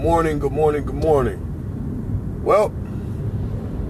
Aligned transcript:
Morning, 0.00 0.38
good 0.38 0.50
morning, 0.50 0.82
good 0.86 0.94
morning. 0.94 2.42
Well, 2.42 2.72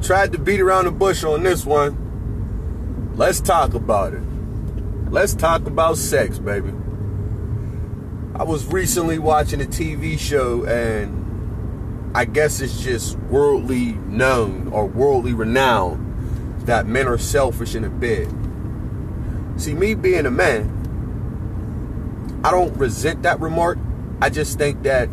tried 0.03 0.33
to 0.33 0.39
beat 0.39 0.61
around 0.61 0.87
the 0.87 0.91
bush 0.91 1.23
on 1.23 1.45
this 1.45 1.65
one. 1.65 3.15
Let's 3.15 3.41
talk 3.41 3.75
about 3.75 4.15
it. 4.15 4.23
Let's 5.09 5.35
talk 5.35 5.67
about 5.67 5.99
sex, 5.99 6.41
baby. 6.41 6.73
I 8.35 8.43
was 8.43 8.67
recently 8.67 9.21
watching 9.21 9.61
a 9.61 9.67
TV 9.67 10.19
show, 10.19 10.65
and 10.65 12.11
I 12.17 12.25
guess 12.25 12.61
it's 12.61 12.83
just 12.83 13.17
worldly 13.17 13.93
known 13.93 14.67
or 14.73 14.87
worldly 14.87 15.33
renowned 15.33 16.67
that 16.67 16.87
men 16.87 17.07
are 17.07 17.19
selfish 17.19 17.77
in 17.77 17.85
a 17.85 17.89
bed. 17.89 18.27
See, 19.59 19.75
me 19.75 19.95
being 19.95 20.27
a 20.27 20.31
man, 20.33 20.73
I 22.43 22.51
don't 22.51 22.77
resent 22.77 23.23
that 23.23 23.39
remark. 23.39 23.79
I 24.21 24.29
just 24.29 24.59
think 24.59 24.83
that 24.83 25.09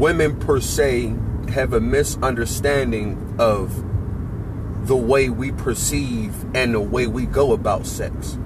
women 0.00 0.34
per 0.40 0.58
se 0.58 1.14
have 1.50 1.74
a 1.74 1.80
misunderstanding 1.80 3.36
of 3.38 3.84
the 4.86 4.96
way 4.96 5.28
we 5.28 5.52
perceive 5.52 6.34
and 6.56 6.72
the 6.74 6.80
way 6.80 7.06
we 7.06 7.26
go 7.26 7.52
about 7.52 7.86
sex. 7.86 8.38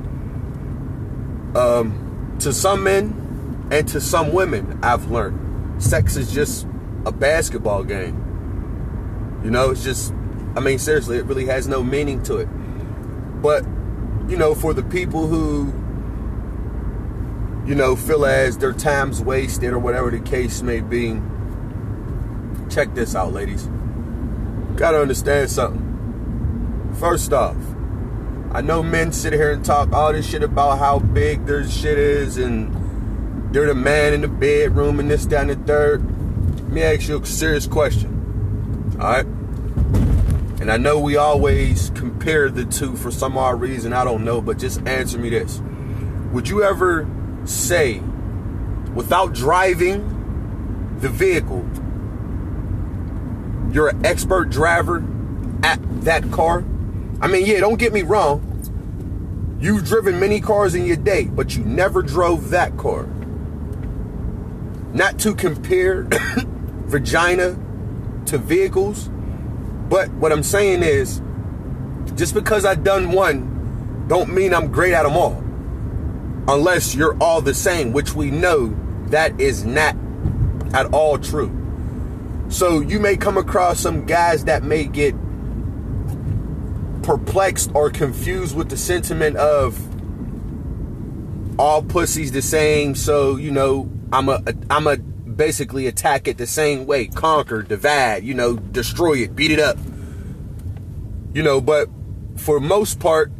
Um, 1.55 2.37
to 2.41 2.53
some 2.53 2.83
men 2.83 3.69
and 3.71 3.87
to 3.89 4.01
some 4.01 4.33
women, 4.33 4.81
I've 4.83 5.09
learned 5.13 5.81
sex 5.81 6.17
is 6.17 6.33
just 6.33 6.67
a 7.07 7.13
basketball 7.13 7.85
game. 7.85 9.41
You 9.45 9.51
know, 9.53 9.71
it's 9.71 9.85
just, 9.85 10.13
I 10.57 10.61
mean, 10.61 10.81
seriously, 10.81 11.19
it 11.19 11.25
really 11.27 11.47
has 11.47 11.69
no 11.69 11.85
meaning 11.85 12.21
to 12.25 12.39
it. 12.39 12.49
But, 13.41 13.65
you 14.29 14.37
know, 14.37 14.57
for 14.57 14.75
the 14.75 14.83
people 14.83 15.29
who, 15.29 15.67
you 17.65 17.77
know, 17.77 17.95
feel 17.95 18.27
as 18.27 18.59
their 18.59 18.73
time's 18.73 19.23
wasted 19.23 19.73
or 19.73 19.79
whatever 19.79 20.11
the 20.11 20.19
case 20.19 20.61
may 20.61 20.81
be, 20.81 21.21
check 22.75 22.93
this 22.93 23.15
out, 23.15 23.33
ladies. 23.33 23.69
Gotta 24.75 25.01
understand 25.01 25.49
something. 25.49 26.93
First 26.99 27.33
off, 27.33 27.57
I 28.51 28.63
know 28.63 28.83
men 28.83 29.13
sit 29.13 29.33
here 29.33 29.53
and 29.53 29.65
talk 29.65 29.93
all 29.93 30.13
this 30.13 30.29
shit 30.29 30.43
about 30.43 30.79
how 30.79 30.99
big 30.99 31.47
their 31.47 31.69
shit 31.69 31.99
is 31.99 32.37
and 32.37 33.55
they're 33.55 33.69
the 33.69 33.75
man 33.75 34.13
in 34.13 34.23
the 34.23 34.29
bedroom 34.29 34.99
and 34.99 35.09
this, 35.09 35.25
down 35.25 35.47
the 35.47 35.55
third. 35.55 36.03
Let 36.57 36.69
me 36.69 36.83
ask 36.83 37.09
you 37.09 37.21
a 37.21 37.25
serious 37.25 37.69
question. 37.69 38.97
Alright? 39.01 39.27
And 40.61 40.73
I 40.73 40.77
know 40.77 40.99
we 40.99 41.17
always 41.17 41.91
compare 41.91 42.51
the 42.51 42.65
two 42.65 42.97
for 42.97 43.13
some 43.13 43.39
odd 43.39 43.61
reason, 43.61 43.93
I 43.93 44.03
don't 44.03 44.25
know, 44.25 44.41
but 44.41 44.59
just 44.59 44.85
answer 44.87 45.19
me 45.19 45.31
this. 45.31 45.61
Would 46.33 46.49
you 46.49 46.65
ever 46.65 47.09
say, 47.45 48.01
without 48.95 49.33
driving 49.33 50.97
the 51.01 51.09
vehicle, 51.09 51.69
you're 53.75 53.89
an 53.89 54.07
expert 54.07 54.51
driver 54.51 55.05
at 55.63 55.79
that 56.05 56.31
car? 56.31 56.65
I 57.21 57.27
mean, 57.27 57.45
yeah, 57.45 57.61
don't 57.61 57.79
get 57.79 57.93
me 57.93 58.03
wrong. 58.03 59.59
You've 59.61 59.85
driven 59.85 60.21
many 60.21 60.41
cars 60.41 60.75
in 60.75 60.87
your 60.87 60.97
day, 60.97 61.25
but 61.25 61.57
you 61.57 61.65
never 61.65 62.03
drove 62.03 62.51
that 62.51 62.77
car. 62.77 63.07
Not 64.93 65.19
to 65.21 65.35
compare 65.35 66.07
vagina 66.87 67.59
to 68.27 68.39
vehicles, 68.39 69.11
but 69.89 70.11
what 70.13 70.33
I'm 70.33 70.43
saying 70.43 70.83
is 70.83 71.21
just 72.15 72.35
because 72.35 72.65
I've 72.65 72.85
done 72.85 73.11
one 73.11 74.07
don't 74.07 74.33
mean 74.35 74.53
I'm 74.53 74.71
great 74.71 74.93
at 74.93 75.03
them 75.03 75.17
all. 75.17 75.43
Unless 76.47 76.95
you're 76.95 77.17
all 77.23 77.41
the 77.41 77.55
same, 77.55 77.93
which 77.93 78.15
we 78.15 78.31
know 78.31 78.77
that 79.07 79.41
is 79.41 79.65
not 79.65 79.97
at 80.75 80.93
all 80.93 81.17
true. 81.19 81.64
So 82.49 82.81
you 82.81 83.01
may 83.01 83.17
come 83.17 83.37
across 83.37 83.81
some 83.81 84.05
guys 84.07 84.45
that 84.45 84.63
may 84.63 84.85
get 84.85 85.15
perplexed 87.03 87.71
or 87.75 87.91
confused 87.91 88.57
with 88.57 88.71
the 88.71 88.77
sentiment 88.77 89.37
of 89.37 89.79
all 91.59 91.83
pussies 91.83 92.33
the 92.33 92.43
same, 92.43 92.95
so 92.95 93.37
you 93.37 93.51
know 93.51 93.91
I'm 94.13 94.29
a 94.29 94.43
I'm 94.71 94.87
a 94.87 94.97
basically 94.97 95.87
attack 95.87 96.29
it 96.29 96.39
the 96.39 96.47
same 96.47 96.87
way, 96.87 97.07
conquer, 97.07 97.63
divide, 97.63 98.25
you 98.25 98.35
know, 98.35 98.57
destroy 98.57 99.15
it, 99.15 99.35
beat 99.35 99.51
it 99.51 99.59
up. 99.59 99.77
You 101.33 101.43
know, 101.43 101.61
but 101.61 101.89
for 102.37 102.61
most 102.61 103.01
part, 103.01 103.33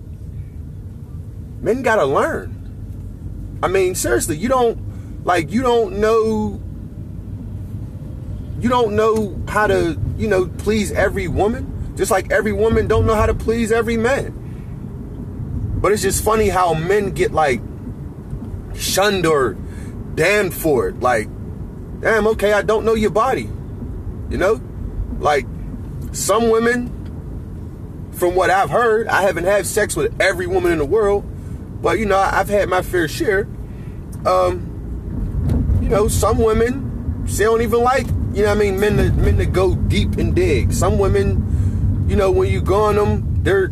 men 1.61 1.83
gotta 1.83 2.05
learn. 2.05 3.59
I 3.63 3.69
mean, 3.69 3.95
seriously, 3.95 4.37
you 4.37 4.49
don't 4.49 5.25
like 5.25 5.51
you 5.51 5.63
don't 5.63 5.99
know 5.99 6.61
you 8.65 8.71
don't 8.71 8.97
know 8.97 9.39
how 9.47 9.67
to, 9.67 10.01
you 10.17 10.27
know, 10.27 10.47
please 10.47 10.91
every 10.91 11.29
woman. 11.29 11.95
Just 11.97 12.11
like 12.11 12.33
every 12.33 12.55
woman 12.55 12.89
don't 12.89 13.05
know 13.05 13.15
how 13.15 13.27
to 13.27 13.35
please 13.35 13.71
every 13.71 13.99
man. 13.99 14.33
But 15.83 15.93
it's 15.93 16.01
just 16.01 16.25
funny 16.25 16.49
how 16.49 16.73
men 16.73 17.11
get 17.11 17.33
like 17.33 17.61
shunned 18.75 19.27
or 19.27 19.53
damned 20.15 20.55
for 20.55 20.89
it. 20.89 21.01
Like, 21.01 21.29
damn, 22.01 22.27
okay, 22.29 22.55
I 22.55 22.63
don't 22.63 22.87
know 22.87 22.95
your 22.95 23.11
body. 23.11 23.51
You 24.31 24.39
know? 24.39 24.63
Like, 25.19 25.45
some 26.13 26.49
women, 26.49 26.89
from 28.13 28.35
what 28.35 28.49
I've 28.49 28.71
heard, 28.71 29.09
I 29.09 29.21
haven't 29.21 29.45
had 29.45 29.67
sex 29.67 29.95
with 29.95 30.19
every 30.19 30.47
woman 30.47 30.73
in 30.73 30.79
the 30.79 30.87
world, 30.87 31.23
but 31.83 31.99
you 31.99 32.07
know, 32.07 32.17
I've 32.17 32.49
had 32.49 32.71
my 32.71 32.81
fair 32.81 33.09
share. 33.09 33.47
Um, 34.25 35.79
you 35.83 35.91
know, 35.91 36.09
some 36.09 36.39
women 36.39 37.27
they 37.27 37.45
don't 37.45 37.61
even 37.61 37.83
like, 37.83 38.07
you 38.35 38.43
know 38.43 38.49
what 38.49 38.59
I 38.59 38.61
mean, 38.61 38.81
men 38.81 38.97
to 38.97 39.13
men 39.13 39.37
to 39.39 39.47
go 39.47 39.75
deep 39.75 40.17
and 40.17 40.35
dig. 40.35 40.73
Some 40.73 40.99
women 40.99 41.55
you 42.07 42.17
know, 42.17 42.31
when 42.31 42.51
you 42.51 42.61
go 42.61 42.83
on 42.83 42.97
them, 42.97 43.43
their 43.43 43.69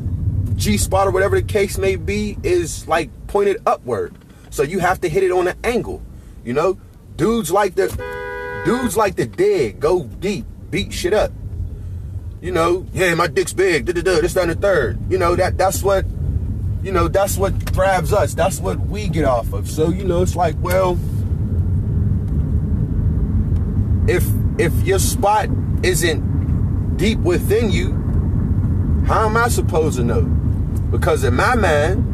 G 0.56 0.76
spot 0.78 1.06
or 1.06 1.10
whatever 1.10 1.36
the 1.40 1.46
case 1.46 1.76
may 1.76 1.96
be 1.96 2.38
is 2.42 2.88
like 2.88 3.10
pointed 3.26 3.58
upward. 3.66 4.14
So 4.50 4.62
you 4.62 4.78
have 4.78 5.00
to 5.02 5.08
hit 5.08 5.22
it 5.22 5.30
on 5.30 5.48
an 5.48 5.56
angle. 5.64 6.02
You 6.44 6.54
know, 6.54 6.78
dudes 7.16 7.50
like 7.50 7.74
the 7.74 7.88
dudes 8.64 8.96
like 8.96 9.16
the 9.16 9.26
dig, 9.26 9.80
go 9.80 10.04
deep, 10.04 10.46
beat 10.70 10.92
shit 10.92 11.12
up. 11.12 11.30
You 12.40 12.52
know, 12.52 12.86
yeah, 12.92 13.14
my 13.14 13.28
dick's 13.28 13.52
big, 13.52 13.84
da 13.86 13.92
da 13.92 14.02
da, 14.02 14.20
this, 14.20 14.34
that, 14.34 14.48
and 14.48 14.52
the 14.52 14.56
third. 14.56 14.98
You 15.10 15.18
know, 15.18 15.36
that 15.36 15.58
that's 15.58 15.82
what 15.82 16.04
you 16.82 16.90
know, 16.90 17.06
that's 17.06 17.36
what 17.36 17.72
grabs 17.72 18.12
us. 18.12 18.34
That's 18.34 18.60
what 18.60 18.80
we 18.80 19.08
get 19.08 19.24
off 19.24 19.52
of. 19.52 19.70
So, 19.70 19.90
you 19.90 20.04
know, 20.04 20.22
it's 20.22 20.34
like, 20.34 20.56
well, 20.60 20.98
if 24.08 24.24
if 24.62 24.72
your 24.84 25.00
spot 25.00 25.48
isn't 25.82 26.96
deep 26.96 27.18
within 27.18 27.72
you, 27.72 27.90
how 29.08 29.26
am 29.26 29.36
I 29.36 29.48
supposed 29.48 29.96
to 29.96 30.04
know? 30.04 30.22
Because 30.22 31.24
in 31.24 31.34
my 31.34 31.56
mind, 31.56 32.08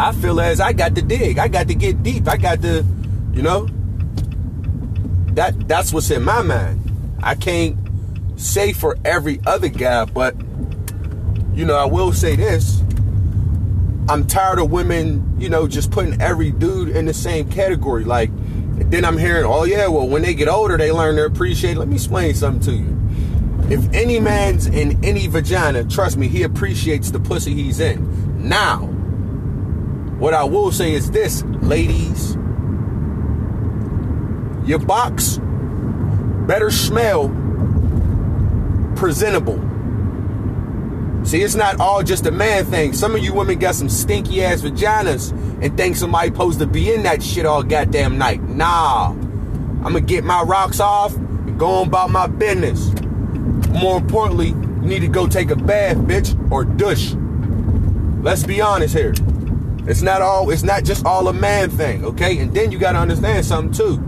I 0.00 0.12
feel 0.12 0.40
as 0.40 0.60
I 0.60 0.72
got 0.72 0.94
to 0.94 1.02
dig. 1.02 1.38
I 1.38 1.48
got 1.48 1.66
to 1.68 1.74
get 1.74 2.04
deep. 2.04 2.28
I 2.28 2.36
got 2.36 2.62
to, 2.62 2.84
you 3.32 3.42
know, 3.42 3.66
that 5.32 5.66
that's 5.66 5.92
what's 5.92 6.08
in 6.12 6.22
my 6.22 6.42
mind. 6.42 7.18
I 7.20 7.34
can't 7.34 7.76
say 8.36 8.72
for 8.72 8.96
every 9.04 9.40
other 9.44 9.68
guy, 9.68 10.04
but 10.04 10.36
you 11.52 11.64
know, 11.64 11.74
I 11.74 11.86
will 11.86 12.12
say 12.12 12.36
this. 12.36 12.80
I'm 14.08 14.24
tired 14.28 14.60
of 14.60 14.70
women, 14.70 15.34
you 15.40 15.48
know, 15.48 15.66
just 15.66 15.90
putting 15.90 16.22
every 16.22 16.52
dude 16.52 16.90
in 16.90 17.06
the 17.06 17.14
same 17.14 17.50
category. 17.50 18.04
Like, 18.04 18.30
then 18.90 19.04
I'm 19.04 19.18
hearing, 19.18 19.44
oh 19.44 19.64
yeah, 19.64 19.86
well, 19.88 20.08
when 20.08 20.22
they 20.22 20.34
get 20.34 20.48
older, 20.48 20.76
they 20.76 20.90
learn 20.92 21.16
to 21.16 21.24
appreciate. 21.24 21.76
Let 21.76 21.88
me 21.88 21.96
explain 21.96 22.34
something 22.34 22.62
to 22.62 22.72
you. 22.72 22.98
If 23.70 23.92
any 23.92 24.18
man's 24.18 24.66
in 24.66 25.02
any 25.04 25.26
vagina, 25.26 25.84
trust 25.84 26.16
me, 26.16 26.28
he 26.28 26.42
appreciates 26.42 27.10
the 27.10 27.20
pussy 27.20 27.54
he's 27.54 27.80
in. 27.80 28.48
Now, 28.48 28.86
what 30.18 30.32
I 30.32 30.44
will 30.44 30.72
say 30.72 30.94
is 30.94 31.10
this, 31.10 31.42
ladies. 31.42 32.34
Your 34.66 34.78
box 34.78 35.38
better 36.46 36.70
smell 36.70 37.28
presentable. 38.96 39.67
See, 41.28 41.42
it's 41.42 41.54
not 41.54 41.78
all 41.78 42.02
just 42.02 42.24
a 42.24 42.30
man 42.30 42.64
thing. 42.64 42.94
Some 42.94 43.14
of 43.14 43.22
you 43.22 43.34
women 43.34 43.58
got 43.58 43.74
some 43.74 43.90
stinky 43.90 44.42
ass 44.42 44.62
vaginas 44.62 45.30
and 45.62 45.76
think 45.76 45.94
somebody 45.96 46.30
supposed 46.30 46.58
to 46.60 46.66
be 46.66 46.90
in 46.90 47.02
that 47.02 47.22
shit 47.22 47.44
all 47.44 47.62
goddamn 47.62 48.16
night. 48.16 48.42
Nah. 48.44 49.10
I'm 49.10 49.82
gonna 49.82 50.00
get 50.00 50.24
my 50.24 50.40
rocks 50.40 50.80
off 50.80 51.14
and 51.14 51.58
go 51.58 51.68
on 51.68 51.88
about 51.88 52.08
my 52.08 52.28
business. 52.28 52.90
More 53.68 53.98
importantly, 53.98 54.48
you 54.48 54.88
need 54.88 55.00
to 55.00 55.08
go 55.08 55.26
take 55.26 55.50
a 55.50 55.56
bath, 55.56 55.98
bitch, 55.98 56.50
or 56.50 56.64
douche. 56.64 57.12
Let's 58.24 58.44
be 58.44 58.62
honest 58.62 58.94
here. 58.94 59.12
It's 59.86 60.00
not 60.00 60.22
all 60.22 60.48
it's 60.48 60.62
not 60.62 60.84
just 60.84 61.04
all 61.04 61.28
a 61.28 61.34
man 61.34 61.68
thing, 61.68 62.06
okay? 62.06 62.38
And 62.38 62.54
then 62.54 62.72
you 62.72 62.78
gotta 62.78 63.00
understand 63.00 63.44
something 63.44 63.74
too. 63.74 64.02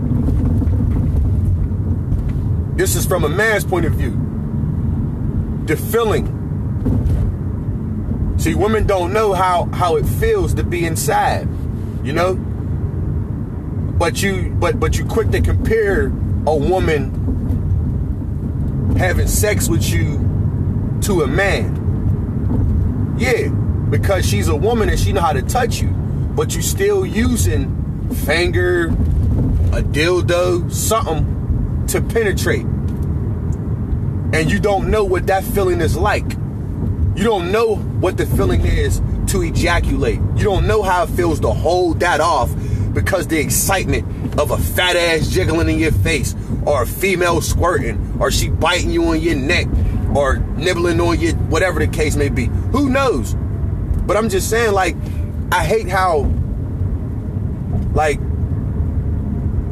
This 2.75 2.95
is 2.95 3.05
from 3.05 3.25
a 3.25 3.29
man's 3.29 3.63
point 3.63 3.85
of 3.85 3.93
view. 3.93 4.13
The 5.67 5.77
feeling. 5.77 6.40
See, 8.37 8.55
women 8.55 8.87
don't 8.87 9.13
know 9.13 9.33
how 9.33 9.65
how 9.65 9.97
it 9.97 10.05
feels 10.05 10.55
to 10.55 10.63
be 10.63 10.85
inside, 10.85 11.47
you 12.03 12.11
know? 12.11 12.35
But 12.35 14.21
you 14.23 14.55
but 14.59 14.79
but 14.79 14.97
you 14.97 15.05
quick 15.05 15.29
to 15.31 15.41
compare 15.41 16.07
a 16.47 16.55
woman 16.55 17.19
having 18.97 19.27
sex 19.27 19.69
with 19.69 19.87
you 19.89 20.17
to 21.01 21.21
a 21.21 21.27
man. 21.27 21.77
Yeah, 23.19 23.49
because 23.89 24.27
she's 24.27 24.47
a 24.47 24.55
woman 24.55 24.89
and 24.89 24.99
she 24.99 25.11
know 25.13 25.21
how 25.21 25.33
to 25.33 25.43
touch 25.43 25.79
you, 25.81 25.89
but 25.89 26.55
you 26.55 26.61
still 26.63 27.05
using 27.05 28.09
finger, 28.25 28.87
a 29.71 29.83
dildo, 29.83 30.71
something 30.71 31.85
to 31.87 32.01
penetrate. 32.01 32.65
And 34.33 34.51
you 34.51 34.59
don't 34.59 34.89
know 34.89 35.03
what 35.03 35.27
that 35.27 35.43
feeling 35.43 35.81
is 35.81 35.95
like. 35.95 36.37
You 37.21 37.27
don't 37.27 37.51
know 37.51 37.75
what 37.75 38.17
the 38.17 38.25
feeling 38.25 38.65
is 38.65 38.99
to 39.27 39.43
ejaculate. 39.43 40.19
You 40.37 40.43
don't 40.43 40.65
know 40.65 40.81
how 40.81 41.03
it 41.03 41.09
feels 41.11 41.39
to 41.41 41.51
hold 41.51 41.99
that 41.99 42.19
off 42.19 42.51
because 42.95 43.27
the 43.27 43.37
excitement 43.37 44.39
of 44.39 44.49
a 44.49 44.57
fat 44.57 44.95
ass 44.95 45.27
jiggling 45.27 45.69
in 45.69 45.77
your 45.77 45.91
face 45.91 46.33
or 46.65 46.81
a 46.81 46.87
female 46.87 47.39
squirting 47.41 48.17
or 48.19 48.31
she 48.31 48.49
biting 48.49 48.89
you 48.89 49.05
on 49.05 49.21
your 49.21 49.35
neck 49.35 49.67
or 50.15 50.37
nibbling 50.57 50.99
on 50.99 51.19
you, 51.19 51.33
whatever 51.33 51.79
the 51.79 51.85
case 51.85 52.15
may 52.15 52.29
be. 52.29 52.47
Who 52.71 52.89
knows? 52.89 53.35
But 53.35 54.17
I'm 54.17 54.27
just 54.27 54.49
saying, 54.49 54.73
like, 54.73 54.95
I 55.51 55.63
hate 55.63 55.87
how, 55.87 56.21
like, 57.93 58.17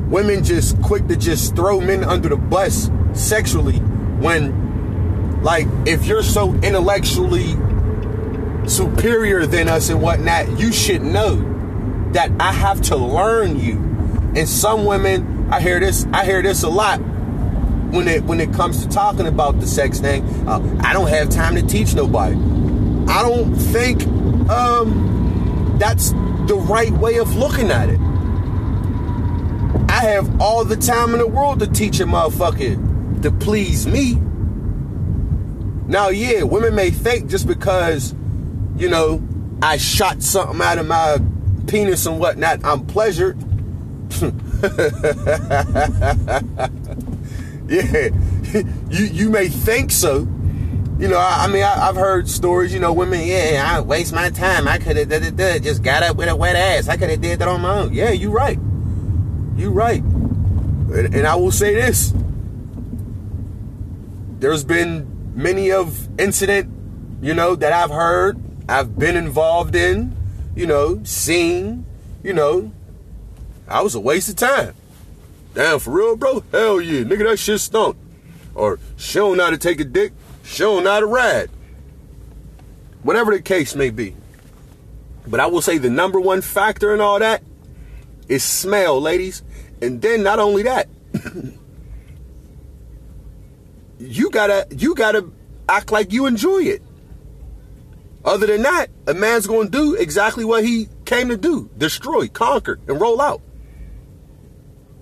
women 0.08 0.44
just 0.44 0.80
quick 0.84 1.08
to 1.08 1.16
just 1.16 1.56
throw 1.56 1.82
men 1.82 2.04
under 2.04 2.30
the 2.30 2.38
bus 2.38 2.92
sexually 3.14 3.80
when, 4.20 4.54
like, 5.42 5.68
if 5.86 6.06
you're 6.06 6.24
so 6.24 6.54
intellectually 6.56 7.56
superior 8.68 9.46
than 9.46 9.68
us 9.68 9.90
and 9.90 10.02
whatnot, 10.02 10.60
you 10.60 10.72
should 10.72 11.02
know 11.02 11.36
that 12.12 12.32
I 12.40 12.52
have 12.52 12.82
to 12.84 12.98
learn 12.98 13.60
you. 13.60 13.78
And 14.36 14.48
some 14.48 14.86
women, 14.86 15.50
I 15.52 15.60
hear 15.62 15.80
this, 15.80 16.06
I 16.14 16.26
hear 16.26 16.42
this 16.42 16.64
a 16.64 16.70
lot 16.70 17.00
when 17.92 18.08
it 18.08 18.24
when 18.24 18.40
it 18.40 18.54
comes 18.54 18.84
to 18.84 18.90
talking 18.90 19.28
about 19.28 19.60
the 19.60 19.68
sex 19.68 20.00
thing. 20.00 20.24
Uh, 20.48 20.80
I 20.84 20.94
don't 20.94 21.08
have 21.08 21.30
time 21.30 21.56
to 21.56 21.64
teach 21.64 21.96
nobody. 21.96 22.36
I 22.36 23.24
don't 23.24 23.56
think 23.56 24.04
um, 24.50 25.78
that's 25.80 26.12
the 26.12 26.56
right 26.70 26.92
way 26.92 27.18
of 27.18 27.36
looking 27.36 27.72
at 27.72 27.90
it. 27.90 28.00
I 29.90 30.04
have 30.04 30.40
all 30.40 30.64
the 30.64 30.78
time 30.78 31.14
in 31.14 31.20
the 31.20 31.28
world 31.28 31.60
to 31.60 31.68
teach 31.68 32.00
a 32.00 32.06
motherfucker 32.06 33.22
to 33.24 33.32
please 33.32 33.88
me. 33.88 34.22
Now, 35.90 36.10
yeah, 36.10 36.44
women 36.44 36.76
may 36.76 36.92
think 36.92 37.32
just 37.32 37.48
because, 37.48 38.14
you 38.78 38.90
know, 38.90 39.28
I 39.60 39.78
shot 39.78 40.22
something 40.22 40.62
out 40.62 40.78
of 40.78 40.86
my 40.86 41.18
penis 41.66 42.06
and 42.06 42.20
whatnot, 42.20 42.64
I'm 42.64 42.86
pleasured. 42.86 43.38
yeah, 47.68 48.10
you 48.92 49.06
you 49.06 49.30
may 49.30 49.48
think 49.48 49.90
so, 49.90 50.28
you 51.00 51.08
know, 51.08 51.18
I, 51.18 51.46
I 51.46 51.48
mean, 51.48 51.64
I, 51.64 51.86
have 51.86 51.96
heard 51.96 52.30
stories. 52.30 52.72
You 52.72 52.80
know, 52.80 52.94
women, 52.94 53.26
yeah, 53.26 53.66
I 53.66 53.82
waste 53.82 54.14
my 54.14 54.30
time. 54.30 54.68
I 54.68 54.78
could 54.78 54.96
have 54.96 55.64
just 55.64 55.82
got 55.82 56.04
up 56.04 56.18
with 56.18 56.30
a 56.30 56.36
wet 56.36 56.56
ass. 56.56 56.88
I 56.88 56.98
could 56.98 57.10
have 57.10 57.22
did 57.22 57.40
that 57.40 57.48
on 57.48 57.62
my 57.62 57.80
own. 57.80 57.94
Yeah, 57.94 58.12
you're 58.12 58.30
right. 58.30 58.60
You're 59.56 59.72
right. 59.72 60.04
And, 60.04 61.16
and 61.16 61.26
I 61.26 61.36
will 61.36 61.52
say 61.52 61.74
this: 61.74 62.14
there's 64.40 64.64
been 64.64 65.09
many 65.40 65.72
of 65.72 66.08
incident, 66.20 66.70
you 67.22 67.34
know, 67.34 67.56
that 67.56 67.72
I've 67.74 67.90
heard, 67.90 68.40
I've 68.68 69.00
been 69.00 69.16
involved 69.16 69.76
in, 69.76 70.16
you 70.56 70.68
know, 70.68 71.02
seen, 71.04 71.86
you 72.24 72.34
know, 72.34 72.72
I 73.68 73.82
was 73.82 73.96
a 73.96 74.00
waste 74.00 74.30
of 74.30 74.36
time. 74.36 74.74
Damn, 75.54 75.80
for 75.80 75.92
real, 75.92 76.16
bro? 76.16 76.44
Hell 76.52 76.82
yeah, 76.82 77.04
nigga, 77.04 77.30
that 77.30 77.40
shit 77.40 77.60
stunk. 77.60 77.98
Or 78.54 78.80
she 78.98 79.20
how 79.20 79.50
to 79.50 79.58
take 79.58 79.80
a 79.80 79.86
dick 79.86 80.12
Show 80.50 80.84
how 80.84 81.00
to 81.00 81.06
ride. 81.06 81.50
Whatever 83.04 83.32
the 83.32 83.42
case 83.42 83.76
may 83.76 83.92
be. 83.92 84.16
But 85.28 85.40
I 85.40 85.46
will 85.46 85.62
say 85.62 85.78
the 85.78 85.92
number 85.92 86.20
one 86.20 86.42
factor 86.42 86.92
in 86.92 87.02
all 87.02 87.20
that 87.20 87.44
is 88.28 88.44
smell, 88.44 89.00
ladies. 89.00 89.44
And 89.80 90.02
then 90.02 90.24
not 90.24 90.40
only 90.40 90.64
that, 90.64 90.90
you 94.00 94.32
gotta 94.32 94.68
you 94.72 94.96
gotta 94.96 95.30
act 95.68 95.92
like 95.92 96.12
you 96.12 96.26
enjoy 96.26 96.64
it. 96.64 96.82
Other 98.26 98.48
than 98.48 98.64
that, 98.64 98.88
a 99.08 99.14
man's 99.14 99.48
gonna 99.48 99.70
do 99.70 99.96
exactly 99.96 100.46
what 100.46 100.64
he 100.64 100.88
came 101.06 101.30
to 101.30 101.38
do: 101.38 101.70
destroy, 101.78 102.28
conquer, 102.28 102.80
and 102.88 103.00
roll 103.00 103.22
out. 103.22 103.42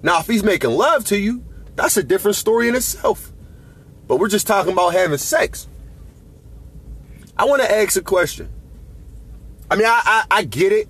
Now, 0.03 0.19
if 0.19 0.27
he's 0.27 0.43
making 0.43 0.71
love 0.71 1.05
to 1.05 1.17
you, 1.17 1.43
that's 1.75 1.97
a 1.97 2.03
different 2.03 2.35
story 2.35 2.67
in 2.67 2.75
itself. 2.75 3.31
But 4.07 4.17
we're 4.17 4.29
just 4.29 4.47
talking 4.47 4.73
about 4.73 4.93
having 4.93 5.17
sex. 5.17 5.67
I 7.35 7.45
want 7.45 7.61
to 7.61 7.71
ask 7.71 7.97
a 7.97 8.01
question. 8.01 8.49
I 9.69 9.75
mean, 9.75 9.85
I, 9.85 10.01
I, 10.03 10.23
I 10.31 10.43
get 10.43 10.71
it. 10.71 10.87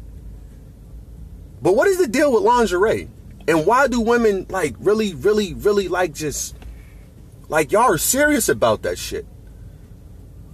But 1.62 1.76
what 1.76 1.88
is 1.88 1.98
the 1.98 2.08
deal 2.08 2.32
with 2.32 2.44
lingerie? 2.44 3.10
And 3.48 3.66
why 3.66 3.88
do 3.88 4.02
women 4.02 4.46
like 4.50 4.76
really, 4.80 5.14
really, 5.14 5.54
really 5.54 5.88
like 5.88 6.14
just 6.14 6.56
like 7.50 7.72
y'all 7.72 7.94
are 7.94 7.98
serious 7.98 8.50
about 8.50 8.82
that 8.84 8.98
shit? 8.98 9.26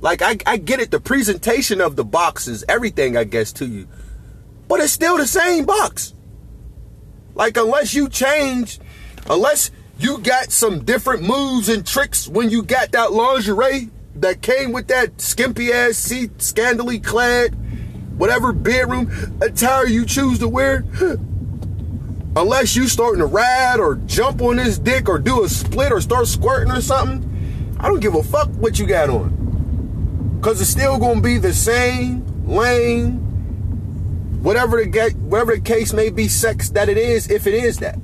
Like 0.02 0.22
I, 0.22 0.38
I 0.46 0.58
get 0.58 0.80
it, 0.80 0.92
the 0.92 1.00
presentation 1.00 1.80
of 1.80 1.96
the 1.96 2.04
boxes, 2.04 2.66
everything 2.68 3.16
I 3.16 3.24
guess 3.24 3.54
to 3.54 3.66
you. 3.66 3.88
But 4.68 4.82
it's 4.82 4.92
still 4.92 5.18
the 5.18 5.28
same 5.28 5.66
box. 5.66 6.14
Like 7.36 7.58
unless 7.58 7.94
you 7.94 8.10
change, 8.10 8.80
unless 9.30 9.72
you 9.98 10.18
got 10.20 10.52
some 10.52 10.84
different 10.84 11.24
moves 11.24 11.70
and 11.70 11.86
tricks 11.86 12.28
when 12.28 12.50
you 12.50 12.64
got 12.64 12.92
that 12.92 13.14
lingerie 13.14 13.90
that 14.16 14.42
came 14.42 14.72
with 14.72 14.88
that 14.88 15.22
skimpy 15.22 15.72
ass 15.72 15.98
seat, 15.98 16.38
scandally 16.40 17.04
clad, 17.04 17.56
whatever 18.18 18.54
bedroom 18.54 19.10
attire 19.42 19.88
you 19.88 20.06
choose 20.06 20.40
to 20.40 20.48
wear. 20.48 20.84
Unless 22.36 22.76
you 22.76 22.88
starting 22.88 23.20
to 23.20 23.28
ride 23.28 23.80
or 23.80 23.96
jump 23.96 24.42
on 24.42 24.56
this 24.56 24.80
dick 24.80 25.08
or 25.08 25.20
do 25.20 25.44
a 25.44 25.50
split 25.50 25.92
or 25.92 26.02
start 26.02 26.28
squirting 26.28 26.72
or 26.72 26.82
something, 26.82 27.78
I 27.80 27.88
don't 27.88 28.00
give 28.00 28.16
a 28.16 28.24
fuck 28.24 28.50
what 28.56 28.80
you 28.80 28.88
got 28.88 29.10
on. 29.10 30.40
Cause 30.42 30.60
it's 30.60 30.70
still 30.70 30.98
gonna 30.98 31.22
be 31.22 31.38
the 31.38 31.54
same 31.54 32.26
lame, 32.48 33.20
whatever 34.42 34.84
the 34.84 35.12
whatever 35.20 35.56
the 35.56 35.62
case 35.62 35.94
may 35.94 36.10
be, 36.10 36.28
sex 36.28 36.70
that 36.70 36.90
it 36.90 36.98
is, 36.98 37.30
if 37.30 37.46
it 37.46 37.54
is 37.54 37.78
that. 37.78 38.00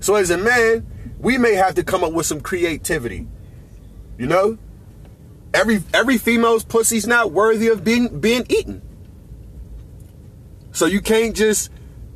So 0.00 0.14
as 0.14 0.30
a 0.30 0.38
man, 0.38 0.86
we 1.18 1.38
may 1.38 1.54
have 1.54 1.74
to 1.74 1.84
come 1.84 2.04
up 2.04 2.12
with 2.12 2.26
some 2.26 2.40
creativity. 2.40 3.26
You 4.18 4.26
know? 4.26 4.58
Every 5.52 5.82
every 5.92 6.16
female's 6.16 6.64
pussy's 6.64 7.06
not 7.06 7.32
worthy 7.32 7.68
of 7.68 7.84
being 7.84 8.20
being 8.20 8.46
eaten. 8.48 8.82
So 10.72 10.86
you 10.86 11.00
can't 11.02 11.36
just 11.36 11.70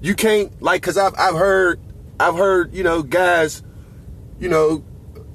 you 0.07 0.15
can't 0.15 0.63
like 0.63 0.83
cuz 0.83 0.97
I've 0.97 1.15
I've 1.19 1.35
heard 1.35 1.81
I've 2.21 2.37
heard, 2.37 2.73
you 2.73 2.85
know, 2.85 3.03
guys, 3.03 3.63
you 4.39 4.49
know, 4.49 4.85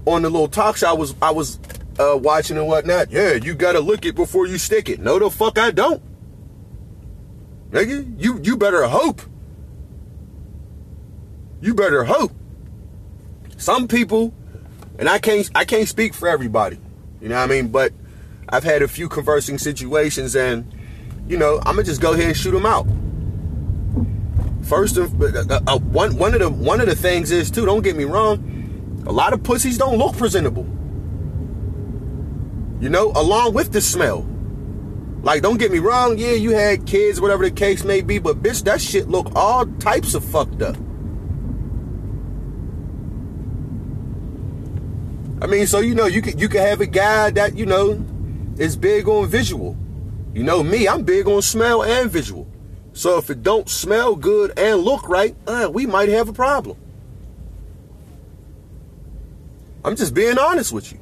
on 0.06 0.22
the 0.22 0.30
little 0.30 0.48
talk 0.48 0.78
show 0.78 0.90
I 0.90 0.94
was 0.94 1.14
I 1.22 1.32
was 1.32 1.60
uh, 2.00 2.18
watching 2.18 2.58
and 2.58 2.68
whatnot. 2.68 3.12
Yeah, 3.12 3.34
you 3.34 3.54
gotta 3.54 3.82
look 3.82 4.06
it 4.06 4.16
before 4.16 4.48
you 4.48 4.58
stick 4.58 4.88
it. 4.88 5.00
No, 5.02 5.20
the 5.20 5.30
fuck 5.30 5.60
I 5.60 5.72
don't. 5.72 6.02
Nigga, 7.72 8.16
you 8.18 8.40
you 8.42 8.56
better 8.56 8.88
hope. 8.88 9.22
You 11.60 11.76
better 11.76 12.06
hope 12.06 12.32
some 13.58 13.90
people, 13.90 14.34
and 14.98 15.10
I 15.10 15.20
can't 15.20 15.50
I 15.54 15.66
can't 15.66 15.88
speak 15.88 16.14
for 16.14 16.30
everybody, 16.30 16.80
you 17.22 17.28
know 17.28 17.36
what 17.36 17.44
I 17.44 17.48
mean? 17.48 17.68
But 17.68 17.92
I've 18.48 18.64
had 18.64 18.82
a 18.82 18.88
few 18.88 19.10
conversing 19.10 19.58
situations, 19.58 20.34
and 20.34 20.74
you 21.28 21.38
know 21.38 21.58
I'm 21.58 21.76
gonna 21.76 21.84
just 21.84 22.00
go 22.00 22.14
ahead 22.14 22.28
and 22.28 22.38
shoot 22.38 22.52
them 22.52 22.66
out. 22.66 22.88
First, 24.72 24.98
uh, 24.98 25.02
uh, 25.04 25.60
uh, 25.68 25.80
one 25.80 26.16
one 26.16 26.34
of 26.34 26.40
the 26.40 26.50
one 26.50 26.80
of 26.80 26.88
the 26.88 26.96
things 26.96 27.30
is 27.30 27.52
too. 27.52 27.66
Don't 27.66 27.82
get 27.82 27.98
me 27.98 28.06
wrong, 28.06 29.04
a 29.06 29.12
lot 29.12 29.34
of 29.34 29.44
pussies 29.44 29.78
don't 29.78 29.98
look 29.98 30.16
presentable. 30.16 30.64
You 32.82 32.88
know, 32.88 33.12
along 33.12 33.54
with 33.54 33.74
the 33.74 33.82
smell. 33.82 34.26
Like, 35.24 35.42
don't 35.42 35.58
get 35.58 35.74
me 35.74 35.80
wrong, 35.80 36.18
yeah, 36.18 36.32
you 36.32 36.52
had 36.52 36.88
kids, 36.88 37.20
whatever 37.20 37.44
the 37.44 37.52
case 37.52 37.84
may 37.84 38.00
be, 38.00 38.18
but 38.18 38.42
bitch, 38.42 38.64
that 38.64 38.80
shit 38.80 39.10
look 39.10 39.36
all 39.36 39.66
types 39.66 40.14
of 40.14 40.24
fucked 40.24 40.62
up. 40.62 40.78
I 45.42 45.48
mean, 45.48 45.68
so 45.68 45.80
you 45.80 45.96
know, 45.96 46.06
you 46.06 46.22
could 46.22 46.40
you 46.40 46.48
could 46.48 46.62
have 46.62 46.80
a 46.80 46.88
guy 46.88 47.30
that 47.32 47.58
you 47.58 47.66
know 47.66 48.02
is 48.58 48.78
big 48.78 49.10
on 49.10 49.28
visual. 49.28 49.76
You 50.34 50.44
know 50.44 50.64
me, 50.64 50.88
I'm 50.88 51.04
big 51.04 51.28
on 51.28 51.42
smell 51.42 51.84
and 51.84 52.10
visual. 52.10 52.41
So 52.94 53.18
if 53.18 53.30
it 53.30 53.42
don't 53.42 53.70
smell 53.70 54.16
good 54.16 54.58
and 54.58 54.82
look 54.82 55.08
right, 55.08 55.36
uh, 55.48 55.70
we 55.74 55.86
might 55.86 56.10
have 56.10 56.30
a 56.30 56.34
problem. 56.34 56.78
I'm 59.84 59.96
just 59.96 60.14
being 60.14 60.38
honest 60.38 60.72
with 60.72 60.92
you. 60.92 61.00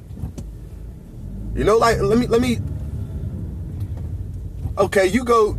You 1.54 1.64
know, 1.64 1.76
like 1.76 1.98
let 2.00 2.16
me 2.16 2.26
let 2.26 2.40
me. 2.40 2.58
Okay, 4.78 5.06
you 5.06 5.24
go. 5.24 5.58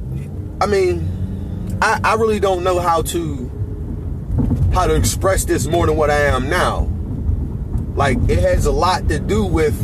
I 0.60 0.66
mean, 0.66 1.78
I 1.82 2.00
I 2.04 2.16
really 2.16 2.40
don't 2.40 2.64
know 2.64 2.80
how 2.80 3.02
to 3.04 3.52
how 4.74 4.88
to 4.88 4.96
express 4.96 5.46
this 5.46 5.68
more 5.68 5.86
than 5.86 5.98
what 5.98 6.10
I 6.10 6.22
am 6.22 6.50
now. 6.50 6.90
Like 7.96 8.18
it 8.30 8.40
has 8.40 8.66
a 8.66 8.72
lot 8.72 9.08
to 9.10 9.20
do 9.20 9.46
with 9.46 9.76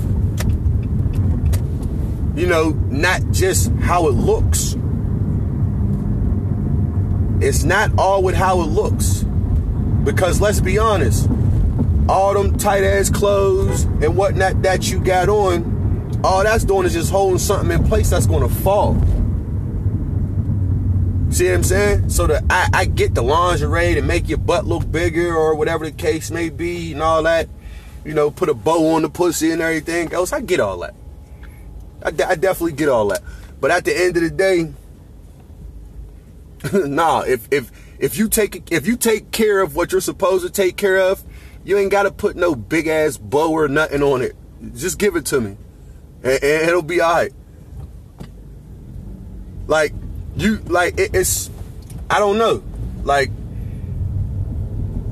you 2.35 2.47
know 2.47 2.69
not 2.89 3.21
just 3.31 3.71
how 3.73 4.07
it 4.07 4.13
looks. 4.13 4.75
It's 7.39 7.63
not 7.63 7.91
all 7.97 8.23
with 8.23 8.35
how 8.35 8.61
it 8.61 8.65
looks. 8.65 9.23
Because 10.03 10.41
let's 10.41 10.59
be 10.59 10.77
honest, 10.77 11.29
all 12.09 12.33
them 12.33 12.57
tight 12.57 12.83
ass 12.83 13.09
clothes 13.09 13.83
and 13.83 14.15
whatnot 14.17 14.61
that 14.63 14.89
you 14.89 14.99
got 14.99 15.29
on, 15.29 16.21
all 16.23 16.43
that's 16.43 16.63
doing 16.63 16.85
is 16.85 16.93
just 16.93 17.11
holding 17.11 17.37
something 17.39 17.71
in 17.71 17.85
place 17.87 18.09
that's 18.09 18.25
gonna 18.25 18.49
fall. 18.49 18.95
See 21.29 21.45
what 21.45 21.55
I'm 21.55 21.63
saying? 21.63 22.09
So 22.09 22.25
that 22.27 22.45
I, 22.49 22.69
I 22.73 22.85
get 22.85 23.13
the 23.13 23.21
lingerie 23.21 23.95
to 23.95 24.01
make 24.01 24.29
your 24.29 24.37
butt 24.37 24.65
look 24.65 24.89
bigger 24.89 25.35
or 25.35 25.55
whatever 25.55 25.85
the 25.85 25.91
case 25.91 26.31
may 26.31 26.49
be 26.49 26.93
and 26.93 27.01
all 27.01 27.21
that. 27.23 27.49
You 28.05 28.13
know, 28.13 28.31
put 28.31 28.47
a 28.47 28.53
bow 28.53 28.95
on 28.95 29.01
the 29.01 29.09
pussy 29.09 29.51
and 29.51 29.61
everything 29.61 30.13
else. 30.13 30.31
I 30.31 30.39
get 30.39 30.61
all 30.61 30.79
that. 30.79 30.95
I, 32.01 32.07
I 32.07 32.35
definitely 32.35 32.71
get 32.71 32.87
all 32.87 33.09
that. 33.09 33.21
But 33.59 33.71
at 33.71 33.83
the 33.83 33.95
end 33.95 34.15
of 34.15 34.23
the 34.23 34.29
day, 34.29 34.71
nah, 36.87 37.21
if 37.21 37.47
if 37.51 37.71
if 37.99 38.17
you 38.17 38.27
take 38.27 38.71
if 38.71 38.87
you 38.87 38.97
take 38.97 39.31
care 39.31 39.61
of 39.61 39.75
what 39.75 39.91
you're 39.91 40.01
supposed 40.01 40.45
to 40.45 40.51
take 40.51 40.77
care 40.77 40.97
of, 40.97 41.23
you 41.63 41.77
ain't 41.77 41.91
gotta 41.91 42.11
put 42.11 42.35
no 42.35 42.55
big 42.55 42.87
ass 42.87 43.17
bow 43.17 43.51
or 43.51 43.67
nothing 43.67 44.01
on 44.03 44.21
it. 44.21 44.35
Just 44.75 44.97
give 44.97 45.15
it 45.15 45.25
to 45.27 45.41
me. 45.41 45.57
And, 46.23 46.43
and 46.43 46.69
it'll 46.69 46.81
be 46.81 47.01
alright. 47.01 47.33
Like, 49.67 49.93
you 50.35 50.57
like 50.59 50.99
it, 50.99 51.13
it's 51.13 51.49
I 52.09 52.19
don't 52.19 52.37
know. 52.37 52.63
Like 53.03 53.29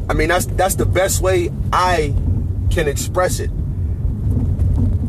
I 0.09 0.13
mean 0.13 0.29
that's 0.29 0.45
that's 0.45 0.75
the 0.75 0.85
best 0.85 1.21
way 1.21 1.51
I 1.71 2.13
can 2.71 2.88
express 2.88 3.39
it. 3.39 3.51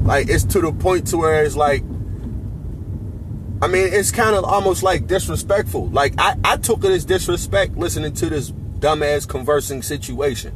Like 0.05 0.29
it's 0.29 0.45
to 0.45 0.61
the 0.61 0.73
point 0.73 1.09
to 1.09 1.19
where 1.19 1.45
it's 1.45 1.57
like 1.57 1.83
I 3.63 3.69
mean, 3.69 3.93
it's 3.93 4.11
kind 4.11 4.37
of 4.37 4.45
almost 4.45 4.83
like 4.83 5.07
disrespectful. 5.07 5.89
Like 5.89 6.15
I, 6.19 6.37
I 6.45 6.57
took 6.57 6.85
it 6.85 6.91
as 6.91 7.05
disrespect 7.05 7.77
listening 7.77 8.13
to 8.15 8.29
this 8.29 8.51
dumbass 8.51 9.27
conversing 9.27 9.83
situation. 9.83 10.55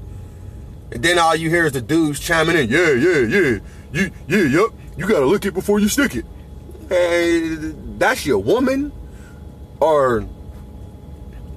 And 0.92 1.02
then 1.02 1.18
all 1.18 1.34
you 1.34 1.48
hear 1.48 1.66
is 1.66 1.72
the 1.72 1.80
dudes 1.80 2.20
chiming 2.20 2.56
in, 2.56 2.68
yeah, 2.68 2.92
yeah, 2.92 3.20
yeah, 3.20 3.58
you, 3.92 4.10
yeah, 4.28 4.42
yep, 4.44 4.70
you 4.96 5.06
gotta 5.06 5.26
lick 5.26 5.46
it 5.46 5.54
before 5.54 5.78
you 5.78 5.88
stick 5.88 6.16
it. 6.16 6.26
Hey, 6.88 7.56
that's 7.96 8.26
your 8.26 8.38
woman, 8.38 8.92
or 9.80 10.26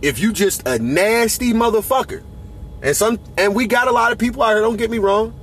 if 0.01 0.19
you 0.19 0.31
just 0.31 0.67
a 0.67 0.77
nasty 0.79 1.53
motherfucker. 1.53 2.23
And 2.83 2.95
some, 2.95 3.19
and 3.37 3.55
we 3.55 3.65
got 3.65 3.87
a 3.87 3.91
lot 3.91 4.11
of 4.11 4.17
people 4.17 4.43
out 4.43 4.49
here. 4.49 4.61
Don't 4.61 4.77
get 4.77 4.91
me 4.91 4.99
wrong. 4.99 5.33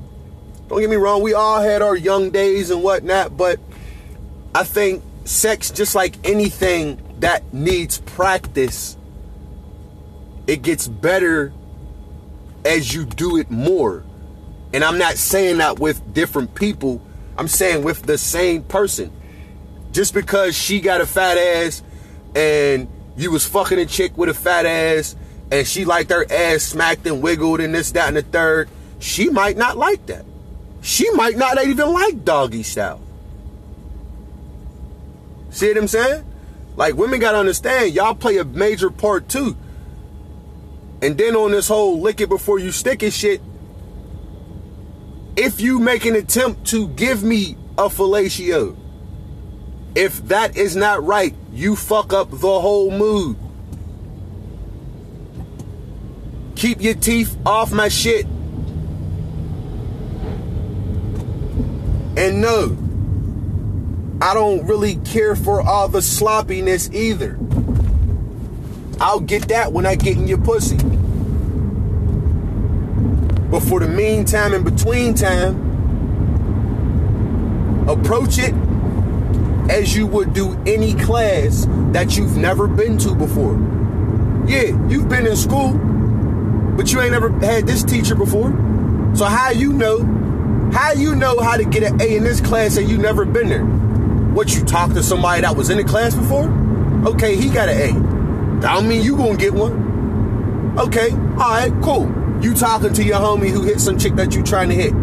Don't 0.69 0.81
get 0.81 0.91
me 0.91 0.97
wrong. 0.97 1.23
We 1.23 1.35
all 1.35 1.61
had 1.61 1.83
our 1.83 1.97
young 1.97 2.31
days 2.31 2.71
and 2.71 2.83
whatnot, 2.83 3.37
but 3.37 3.59
I 4.55 4.63
think 4.63 5.03
sex, 5.25 5.71
just 5.71 5.95
like 5.95 6.17
anything 6.25 7.01
that 7.21 7.53
needs 7.53 7.99
practice, 7.99 8.97
it 10.47 10.63
gets 10.63 10.89
better 10.89 11.53
as 12.65 12.93
you 12.95 13.05
do 13.05 13.37
it 13.37 13.51
more. 13.51 14.03
And 14.73 14.85
I'm 14.85 14.99
not 14.99 15.17
saying 15.17 15.59
that 15.59 15.79
with 15.79 16.15
different 16.15 16.55
people, 16.55 17.03
I'm 17.37 17.49
saying 17.49 17.85
with 17.85 18.03
the 18.03 18.19
same 18.19 18.63
person. 18.63 19.13
Just 19.93 20.15
because 20.15 20.57
she 20.57 20.81
got 20.81 21.01
a 21.01 21.07
fat 21.07 21.37
ass 21.37 21.83
and 22.35 22.89
you 23.17 23.31
was 23.31 23.47
fucking 23.47 23.79
a 23.79 23.87
chick 23.87 24.17
with 24.17 24.29
a 24.29 24.35
fat 24.35 24.67
ass 24.67 25.17
and 25.51 25.67
she 25.67 25.85
liked 25.85 26.11
her 26.11 26.25
ass 26.31 26.63
smacked 26.63 27.07
and 27.07 27.23
wiggled 27.23 27.61
and 27.61 27.75
this, 27.75 27.91
that, 27.93 28.09
and 28.09 28.17
the 28.17 28.23
third, 28.23 28.69
she 29.01 29.29
might 29.29 29.57
not 29.57 29.77
like 29.77 30.07
that. 30.07 30.25
She 30.83 31.11
might 31.11 31.37
not 31.37 31.65
even 31.65 31.93
like 31.93 32.25
doggy 32.25 32.63
style. 32.63 33.01
See 35.51 35.69
what 35.69 35.77
I'm 35.77 35.89
saying? 35.89 36.25
Like 36.77 36.95
women 36.95 37.21
gotta 37.21 37.39
understand, 37.39 37.93
y'all 37.93 38.15
play 38.15 38.39
a 38.39 38.45
major 38.45 38.91
part 38.91 39.29
too. 39.29 39.57
And 41.03 41.17
then 41.17 41.35
on 41.35 41.51
this 41.51 41.69
whole 41.69 42.01
lick 42.01 42.21
it 42.21 42.29
before 42.29 42.59
you 42.59 42.73
stick 42.73 43.03
it 43.03 43.13
shit, 43.13 43.41
if 45.37 45.61
you 45.61 45.79
make 45.79 46.05
an 46.05 46.15
attempt 46.15 46.67
to 46.69 46.89
give 46.89 47.23
me 47.23 47.57
a 47.79 47.89
fellatio, 47.89 48.77
if 49.95 50.27
that 50.29 50.57
is 50.57 50.77
not 50.77 51.03
right, 51.05 51.35
you 51.53 51.75
fuck 51.75 52.13
up 52.13 52.31
the 52.31 52.61
whole 52.61 52.91
mood. 52.91 53.37
Keep 56.55 56.83
your 56.83 56.95
teeth 56.95 57.37
off 57.47 57.73
my 57.73 57.89
shit. 57.89 58.27
And 62.17 62.43
no, 62.43 62.77
I 64.23 64.35
don't 64.35 64.67
really 64.67 64.97
care 64.97 65.35
for 65.35 65.63
all 65.63 65.89
the 65.89 66.03
sloppiness 66.03 66.91
either. 66.93 67.39
I'll 69.01 69.21
get 69.21 69.49
that 69.49 69.73
when 69.73 69.87
I 69.87 69.95
get 69.95 70.19
in 70.19 70.29
your 70.29 70.37
pussy. 70.37 70.77
But 73.51 73.61
for 73.61 73.81
the 73.81 73.89
meantime 73.89 74.53
and 74.53 74.63
between 74.63 75.15
time, 75.15 75.69
approach 77.89 78.39
it 78.39 78.55
as 79.71 79.97
you 79.97 80.07
would 80.07 80.35
do 80.35 80.53
any 80.67 80.93
class 80.95 81.67
that 81.93 82.19
you've 82.19 82.37
never 82.37 82.69
been 82.69 82.99
to 82.99 83.15
before. 83.15 83.55
Yeah, 84.47 84.77
you've 84.89 85.09
been 85.09 85.27
in 85.27 85.37
school, 85.37 85.73
but 86.77 86.93
you 86.93 87.01
ain't 87.01 87.13
never 87.13 87.31
had 87.41 87.67
this 87.67 87.83
teacher 87.83 88.15
before. 88.15 88.51
So 89.15 89.25
how 89.25 89.51
you 89.51 89.73
know? 89.73 90.05
How 90.73 90.93
you 90.93 91.17
know 91.17 91.39
how 91.41 91.57
to 91.57 91.65
get 91.65 91.83
an 91.83 92.03
A 92.03 92.17
in 92.17 92.23
this 92.23 92.41
class 92.41 92.77
and 92.77 92.89
you 92.89 92.99
never 92.99 93.25
been 93.25 93.49
there? 93.49 93.80
What 94.35 94.55
you 94.55 94.65
talked 94.65 94.95
to 94.95 95.03
somebody 95.03 95.43
that 95.43 95.57
was 95.57 95.71
in 95.71 95.79
the 95.79 95.85
class 95.85 96.15
before? 96.15 96.49
Okay, 97.07 97.37
he 97.37 97.51
got 97.51 97.69
an 97.69 97.77
A. 97.77 98.67
I 98.67 98.75
don't 98.75 98.89
mean 98.89 99.03
you 99.03 99.17
gonna 99.17 99.37
get 99.37 99.53
one. 99.53 100.79
Okay, 100.79 101.11
alright, 101.13 101.73
cool. 101.83 102.09
You 102.43 102.55
talking 102.55 102.93
to 102.93 103.03
your 103.03 103.19
homie 103.19 103.51
who 103.51 103.63
hit 103.63 103.81
some 103.81 103.99
chick 103.99 104.15
that 104.15 104.35
you 104.35 104.43
trying 104.43 104.69
to 104.69 104.75
hit. 104.75 104.95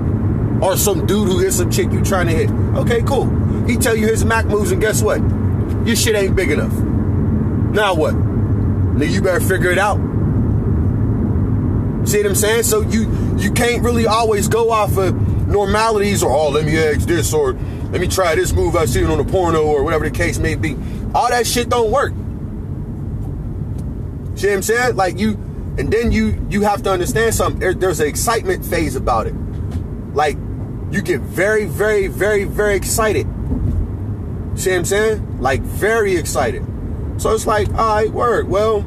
Or 0.61 0.77
some 0.77 1.05
dude 1.05 1.27
who 1.27 1.39
hit 1.39 1.53
some 1.53 1.69
chick 1.69 1.91
you 1.91 2.03
trying 2.03 2.27
to 2.27 2.33
hit. 2.33 2.49
Okay, 2.49 3.01
cool. 3.01 3.27
He 3.67 3.77
tell 3.77 3.95
you 3.95 4.07
his 4.07 4.23
Mac 4.25 4.45
moves 4.45 4.71
and 4.71 4.81
guess 4.81 5.03
what? 5.03 5.19
Your 5.85 5.95
shit 5.95 6.15
ain't 6.15 6.35
big 6.35 6.51
enough. 6.51 6.73
Now 6.73 7.93
what? 7.93 8.15
Now 8.15 9.05
you 9.05 9.21
better 9.21 9.39
figure 9.39 9.71
it 9.71 9.77
out. 9.77 9.97
See 12.07 12.17
what 12.17 12.27
I'm 12.27 12.35
saying? 12.35 12.63
So 12.63 12.81
you 12.81 13.35
you 13.37 13.51
can't 13.51 13.83
really 13.83 14.07
always 14.07 14.47
go 14.47 14.71
off 14.71 14.97
of 14.97 15.13
normalities 15.47 16.23
or 16.23 16.31
oh 16.31 16.49
let 16.49 16.65
me 16.65 16.77
ask 16.77 17.07
this 17.07 17.33
or 17.33 17.53
let 17.91 18.01
me 18.01 18.07
try 18.07 18.35
this 18.35 18.51
move 18.51 18.75
I've 18.75 18.89
seen 18.89 19.05
on 19.05 19.17
the 19.17 19.23
porno 19.23 19.63
or 19.63 19.83
whatever 19.83 20.09
the 20.09 20.15
case 20.15 20.37
may 20.37 20.55
be. 20.55 20.75
All 21.15 21.29
that 21.29 21.47
shit 21.47 21.69
don't 21.69 21.89
work. 21.89 22.11
See 24.37 24.47
what 24.47 24.55
I'm 24.55 24.61
saying? 24.61 24.95
Like 24.95 25.17
you, 25.17 25.31
and 25.77 25.91
then 25.91 26.11
you 26.11 26.45
you 26.49 26.61
have 26.61 26.83
to 26.83 26.91
understand 26.91 27.33
something. 27.33 27.59
There, 27.59 27.73
there's 27.73 27.99
an 27.99 28.07
excitement 28.07 28.65
phase 28.65 28.95
about 28.95 29.25
it. 29.25 29.33
Like 30.13 30.37
you 30.91 31.01
get 31.01 31.21
very, 31.21 31.65
very, 31.65 32.07
very, 32.07 32.43
very 32.43 32.75
excited. 32.75 33.25
See 34.55 34.69
what 34.71 34.79
I'm 34.79 34.85
saying? 34.85 35.41
Like 35.41 35.61
very 35.61 36.15
excited. 36.15 36.65
So 37.17 37.33
it's 37.33 37.47
like, 37.47 37.69
all 37.69 37.95
right, 37.95 38.11
word. 38.11 38.47
Well, 38.47 38.79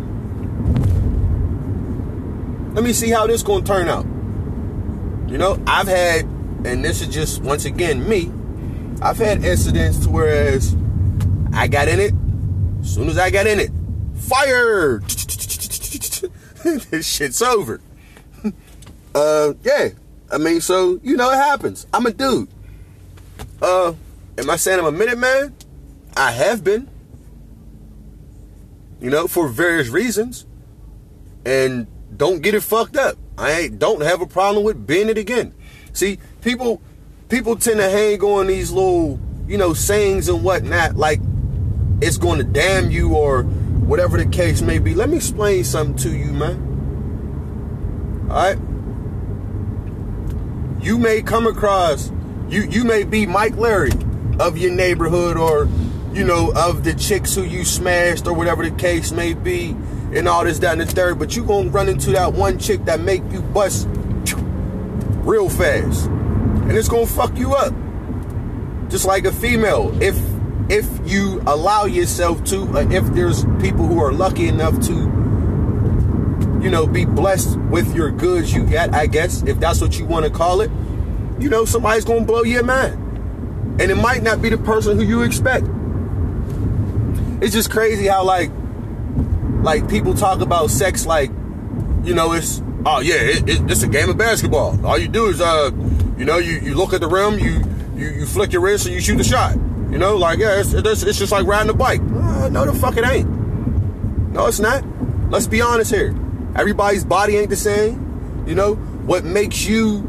let 2.75 2.85
me 2.85 2.93
see 2.93 3.11
how 3.11 3.27
this 3.27 3.43
gonna 3.43 3.65
turn 3.65 3.89
out. 3.89 4.05
You 5.31 5.39
know, 5.39 5.61
I've 5.67 5.89
had, 5.89 6.25
and 6.65 6.85
this 6.85 7.01
is 7.01 7.09
just 7.09 7.43
once 7.43 7.65
again 7.65 8.09
me. 8.09 8.31
I've 9.03 9.19
had 9.19 9.45
incidents 9.45 9.99
to 10.05 10.11
whereas 10.11 10.77
I 11.53 11.69
got 11.69 11.89
in 11.89 12.01
it. 12.01 12.15
As 12.81 12.95
soon 12.95 13.09
as 13.09 13.19
I 13.19 13.31
got 13.31 13.47
in 13.47 13.59
it, 13.61 13.71
fire! 14.15 14.99
this 16.65 17.07
shit's 17.07 17.43
over. 17.43 17.81
uh, 19.15 19.55
yeah. 19.63 19.89
I 20.33 20.39
mean, 20.39 20.61
so 20.61 21.01
you 21.03 21.17
know 21.17 21.31
it 21.31 21.37
happens. 21.37 21.87
I'm 21.93 22.07
a 22.07 22.13
dude. 22.13 22.49
Uh, 23.61 23.95
am 24.39 24.51
I 24.51 24.57
saying 24.57 24.79
I'm 24.79 24.87
a 24.87 24.93
minute 24.93 25.19
man? 25.19 25.55
I 26.17 26.33
have 26.33 26.63
been. 26.63 26.89
you 29.01 29.11
know, 29.11 29.27
for 29.27 29.49
various 29.49 29.89
reasons. 29.89 30.47
And 31.45 31.87
don't 32.17 32.43
get 32.43 32.55
it 32.55 32.61
fucked 32.63 32.97
up. 32.97 33.17
I 33.39 33.53
ain't 33.53 33.79
don't 33.79 34.03
have 34.03 34.21
a 34.21 34.27
problem 34.27 34.65
with 34.65 34.87
being 34.87 35.09
it 35.09 35.17
again. 35.17 35.55
See, 35.93 36.19
people 36.43 36.83
people 37.31 37.55
tend 37.57 37.79
to 37.79 37.89
hang 37.89 38.21
on 38.23 38.49
these 38.49 38.73
little, 38.73 39.19
you 39.47 39.57
know, 39.57 39.73
sayings 39.73 40.29
and 40.29 40.43
whatnot, 40.43 40.97
like 40.97 41.21
it's 42.03 42.19
going 42.19 42.39
to 42.39 42.45
damn 42.45 42.91
you 42.91 43.15
or 43.15 43.45
whatever 43.45 44.19
the 44.19 44.27
case 44.27 44.61
may 44.61 44.79
be. 44.79 44.95
Let 44.95 45.09
me 45.09 45.17
explain 45.17 45.65
something 45.65 45.97
to 45.99 46.11
you, 46.11 46.33
man. 46.33 46.67
All 48.29 48.37
right. 48.37 48.59
You 50.85 50.99
may 50.99 51.23
come 51.23 51.47
across, 51.47 52.11
you 52.49 52.63
you 52.63 52.85
may 52.85 53.05
be 53.05 53.27
Mike 53.27 53.55
Lowrey 53.55 54.41
of 54.41 54.59
your 54.59 54.73
neighborhood 54.73 55.37
or, 55.37 55.69
you 56.13 56.25
know, 56.25 56.53
of 56.57 56.85
the 56.85 56.95
chicks 56.95 57.35
who 57.35 57.43
you 57.43 57.65
smashed 57.65 58.27
or 58.27 58.33
whatever 58.33 58.69
the 58.69 58.75
case 58.77 59.13
may 59.13 59.35
be, 59.35 59.77
and 60.15 60.27
all 60.27 60.45
this, 60.45 60.59
that, 60.61 60.73
and 60.73 60.81
the 60.81 60.87
third. 60.87 61.19
But 61.19 61.37
you 61.37 61.45
gonna 61.45 61.69
run 61.69 61.89
into 61.91 62.13
that 62.13 62.33
one 62.33 62.59
chick 62.59 62.87
that 62.87 63.01
make 63.01 63.23
you 63.31 63.43
bust 63.43 63.89
real 65.23 65.51
fast 65.51 66.09
and 66.71 66.79
it's 66.79 66.89
gonna 66.89 67.05
fuck 67.05 67.37
you 67.37 67.53
up. 67.53 67.75
Just 68.91 69.05
like 69.05 69.25
a 69.25 69.33
female, 69.33 69.93
if 70.01 70.17
if 70.69 70.87
you 71.05 71.43
allow 71.49 71.85
yourself 71.85 72.45
to, 72.45 72.63
uh, 72.63 72.87
if 72.93 73.05
there's 73.07 73.45
people 73.61 73.89
who 73.89 73.99
are 74.01 74.13
lucky 74.13 74.47
enough 74.47 74.81
to, 74.83 74.93
you 76.63 76.71
know, 76.71 76.87
be 76.87 77.05
blessed 77.05 77.59
with 77.73 77.93
your 77.93 78.13
goods 78.13 78.55
you 78.55 78.65
get, 78.65 78.95
I 78.95 79.07
guess, 79.07 79.43
if 79.43 79.59
that's 79.59 79.81
what 79.81 79.99
you 79.99 80.05
want 80.05 80.27
to 80.27 80.31
call 80.31 80.61
it, 80.61 80.71
you 81.41 81.51
know, 81.51 81.65
somebody's 81.65 82.05
gonna 82.05 82.25
blow 82.25 82.45
your 82.45 82.63
mind, 82.63 82.95
and 83.81 83.91
it 83.91 83.97
might 83.97 84.23
not 84.23 84.41
be 84.41 84.49
the 84.49 84.59
person 84.59 84.97
who 84.97 85.03
you 85.03 85.23
expect. 85.23 85.67
It's 87.43 87.53
just 87.53 87.73
crazy 87.73 88.07
how 88.07 88.23
like, 88.23 88.53
like 89.65 89.91
people 89.91 90.15
talk 90.15 90.41
about 90.41 90.71
sex 90.71 91.05
like, 91.05 91.31
you 92.05 92.15
know, 92.15 92.33
it's 92.35 92.63
oh 92.87 93.01
yeah, 93.01 93.17
it, 93.17 93.49
it, 93.49 93.69
it's 93.69 93.83
a 93.83 93.89
game 93.89 94.09
of 94.09 94.17
basketball. 94.17 94.87
All 94.87 94.97
you 94.97 95.09
do 95.09 95.27
is 95.27 95.41
uh 95.41 95.73
you 96.21 96.27
know, 96.27 96.37
you, 96.37 96.59
you 96.59 96.75
look 96.75 96.93
at 96.93 97.01
the 97.01 97.09
rim, 97.09 97.39
you, 97.39 97.65
you 97.97 98.11
you 98.11 98.27
flick 98.27 98.53
your 98.53 98.61
wrist 98.61 98.85
and 98.85 98.95
you 98.95 99.01
shoot 99.01 99.17
the 99.17 99.25
shot. 99.25 99.55
You 99.91 99.97
know, 99.97 100.19
like 100.19 100.39
yeah, 100.39 100.61
it's, 100.61 100.75
it's, 100.75 101.03
it's 101.03 101.19
just 101.19 101.33
like 101.33 101.47
riding 101.47 101.71
a 101.71 101.75
bike. 101.75 102.03
Uh, 102.03 102.51
no, 102.51 102.67
the 102.67 102.75
fuck 102.75 102.99
it 102.99 103.07
ain't. 103.07 103.27
No, 104.31 104.47
it's 104.47 104.61
not. 104.61 104.85
Let's 105.31 105.47
be 105.47 105.63
honest 105.63 105.91
here. 105.91 106.15
Everybody's 106.55 107.07
body 107.07 107.39
ain't 107.39 107.49
the 107.49 107.57
same. 107.57 108.45
You 108.47 108.55
know 108.55 108.75
what 108.75 109.25
makes 109.25 109.65
you 109.65 110.01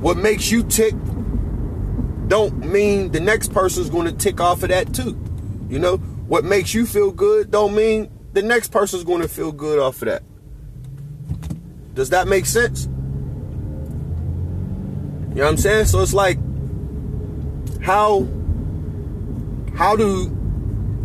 what 0.00 0.16
makes 0.16 0.52
you 0.52 0.62
tick 0.62 0.94
don't 2.28 2.56
mean 2.58 3.10
the 3.10 3.20
next 3.20 3.52
person's 3.52 3.90
going 3.90 4.06
to 4.06 4.12
tick 4.12 4.40
off 4.40 4.62
of 4.62 4.68
that 4.68 4.94
too. 4.94 5.18
You 5.68 5.80
know 5.80 5.96
what 5.96 6.44
makes 6.44 6.72
you 6.74 6.86
feel 6.86 7.10
good 7.10 7.50
don't 7.50 7.74
mean 7.74 8.08
the 8.32 8.42
next 8.42 8.70
person's 8.70 9.02
going 9.02 9.20
to 9.20 9.28
feel 9.28 9.50
good 9.50 9.80
off 9.80 10.00
of 10.02 10.06
that. 10.06 10.22
Does 11.94 12.10
that 12.10 12.28
make 12.28 12.46
sense? 12.46 12.88
You 15.34 15.40
know 15.40 15.46
what 15.46 15.50
I'm 15.50 15.56
saying? 15.56 15.86
So 15.86 16.00
it's 16.00 16.14
like 16.14 16.38
how 17.82 18.28
how 19.74 19.96
do 19.96 20.30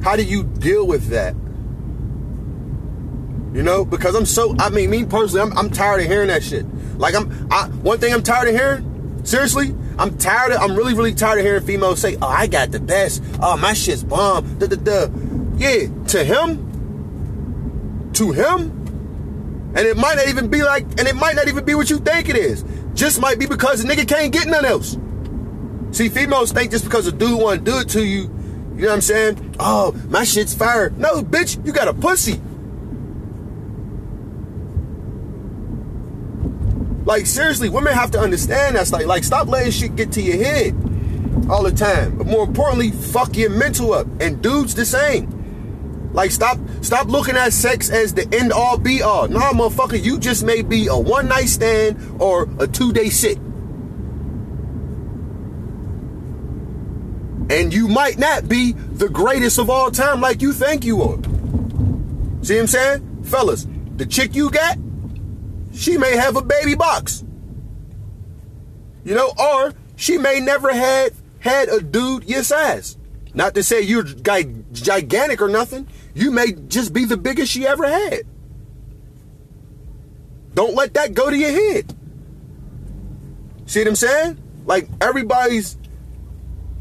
how 0.03 0.15
do 0.15 0.24
you 0.24 0.43
deal 0.43 0.86
with 0.86 1.07
that? 1.07 1.33
You 3.55 3.63
know, 3.63 3.83
because 3.83 4.13
I'm 4.13 4.27
so 4.27 4.55
I 4.59 4.69
mean 4.69 4.91
me 4.91 5.03
personally, 5.03 5.41
I'm, 5.41 5.57
I'm 5.57 5.71
tired 5.71 6.01
of 6.01 6.07
hearing 6.07 6.27
that 6.27 6.43
shit. 6.43 6.65
Like 7.00 7.15
I'm 7.15 7.48
I, 7.51 7.69
one 7.69 7.98
thing 7.98 8.13
I'm 8.13 8.21
tired 8.21 8.50
of 8.50 8.55
hearing, 8.55 9.25
seriously, 9.25 9.74
I'm 9.98 10.15
tired 10.19 10.51
of 10.51 10.62
I'm 10.62 10.75
really, 10.75 10.93
really 10.93 11.15
tired 11.15 11.39
of 11.39 11.45
hearing 11.45 11.63
females 11.63 12.00
say, 12.00 12.15
Oh, 12.21 12.27
I 12.27 12.45
got 12.45 12.71
the 12.71 12.79
best. 12.79 13.24
Oh, 13.41 13.57
my 13.57 13.74
shit's 13.74 14.03
bomb. 14.03 14.59
Da 14.59 14.67
da 14.67 14.75
da. 14.75 15.07
Yeah, 15.57 15.88
to 16.09 16.24
him, 16.24 18.12
to 18.13 18.31
him, 18.31 18.79
and 19.75 19.79
it 19.79 19.98
might 19.98 20.15
not 20.15 20.27
even 20.29 20.50
be 20.50 20.63
like, 20.63 20.83
and 20.98 21.01
it 21.01 21.15
might 21.15 21.35
not 21.35 21.48
even 21.48 21.65
be 21.65 21.75
what 21.75 21.89
you 21.89 21.98
think 21.98 22.29
it 22.29 22.37
is. 22.37 22.63
Just 22.93 23.19
might 23.19 23.39
be 23.39 23.45
because 23.45 23.83
the 23.83 23.89
nigga 23.89 24.07
can't 24.07 24.31
get 24.31 24.47
none 24.47 24.65
else. 24.65 24.97
See, 25.91 26.09
females 26.09 26.51
think 26.51 26.71
just 26.71 26.83
because 26.83 27.07
a 27.07 27.11
dude 27.11 27.39
want 27.39 27.65
to 27.65 27.71
do 27.71 27.79
it 27.79 27.89
to 27.89 28.05
you, 28.05 28.23
you 28.75 28.83
know 28.83 28.87
what 28.87 28.95
I'm 28.95 29.01
saying? 29.01 29.55
Oh, 29.59 29.93
my 30.09 30.23
shit's 30.23 30.53
fire. 30.53 30.91
No, 30.91 31.21
bitch, 31.21 31.65
you 31.65 31.73
got 31.73 31.87
a 31.87 31.93
pussy. 31.93 32.39
Like 37.05 37.25
seriously, 37.25 37.69
women 37.69 37.93
have 37.93 38.11
to 38.11 38.19
understand 38.19 38.75
that's 38.75 38.91
like 38.91 39.07
like 39.07 39.23
stop 39.23 39.47
letting 39.47 39.71
shit 39.71 39.95
get 39.95 40.11
to 40.11 40.21
your 40.21 40.37
head 40.37 40.75
all 41.49 41.63
the 41.63 41.71
time. 41.71 42.17
But 42.17 42.27
more 42.27 42.43
importantly, 42.43 42.91
fuck 42.91 43.35
your 43.35 43.49
mental 43.49 43.93
up. 43.93 44.05
And 44.21 44.41
dudes 44.41 44.75
the 44.75 44.85
same. 44.85 45.38
Like 46.11 46.31
stop 46.31 46.57
stop 46.81 47.07
looking 47.07 47.35
at 47.35 47.53
sex 47.53 47.89
as 47.89 48.13
the 48.13 48.27
end 48.33 48.51
all 48.51 48.77
be 48.77 49.01
all. 49.01 49.27
Nah, 49.27 49.51
motherfucker, 49.51 50.01
you 50.01 50.19
just 50.19 50.43
may 50.43 50.61
be 50.61 50.87
a 50.87 50.98
one 50.98 51.27
night 51.27 51.50
stand 51.50 51.98
or 52.19 52.48
a 52.59 52.67
two 52.67 52.91
day 52.91 53.09
sit. 53.09 53.37
And 57.51 57.74
you 57.74 57.87
might 57.87 58.19
not 58.19 58.48
be 58.48 58.74
the 58.74 59.09
greatest 59.09 59.57
of 59.57 59.69
all 59.69 59.89
time 59.89 60.22
like 60.22 60.41
you 60.41 60.53
think 60.53 60.85
you 60.85 61.01
are. 61.01 61.17
See 62.43 62.55
what 62.55 62.61
I'm 62.61 62.67
saying? 62.67 63.24
Fellas, 63.24 63.67
the 63.98 64.05
chick 64.05 64.35
you 64.35 64.51
got, 64.51 64.77
she 65.74 65.98
may 65.98 66.15
have 66.15 66.35
a 66.35 66.41
baby 66.41 66.75
box. 66.75 67.24
You 69.03 69.15
know, 69.15 69.33
or 69.37 69.74
she 69.95 70.17
may 70.17 70.39
never 70.39 70.74
had 70.74 71.13
had 71.39 71.69
a 71.69 71.81
dude 71.81 72.25
your 72.25 72.43
size. 72.43 72.98
Not 73.33 73.55
to 73.55 73.63
say 73.63 73.81
you're 73.81 74.03
gigantic 74.03 75.41
or 75.41 75.50
nothing. 75.50 75.87
You 76.20 76.32
may 76.32 76.51
just 76.51 76.92
be 76.92 77.05
the 77.05 77.16
biggest 77.16 77.50
she 77.50 77.66
ever 77.66 77.88
had. 77.88 78.24
Don't 80.53 80.75
let 80.75 80.94
that 80.96 81.14
go 81.14 81.29
to 81.29 81.38
your 81.38 81.51
head. 81.51 81.96
See 83.66 83.79
what 83.79 83.88
I'm 83.88 83.96
saying? 83.96 84.38
Like 84.66 84.90
everybody's 85.00 85.77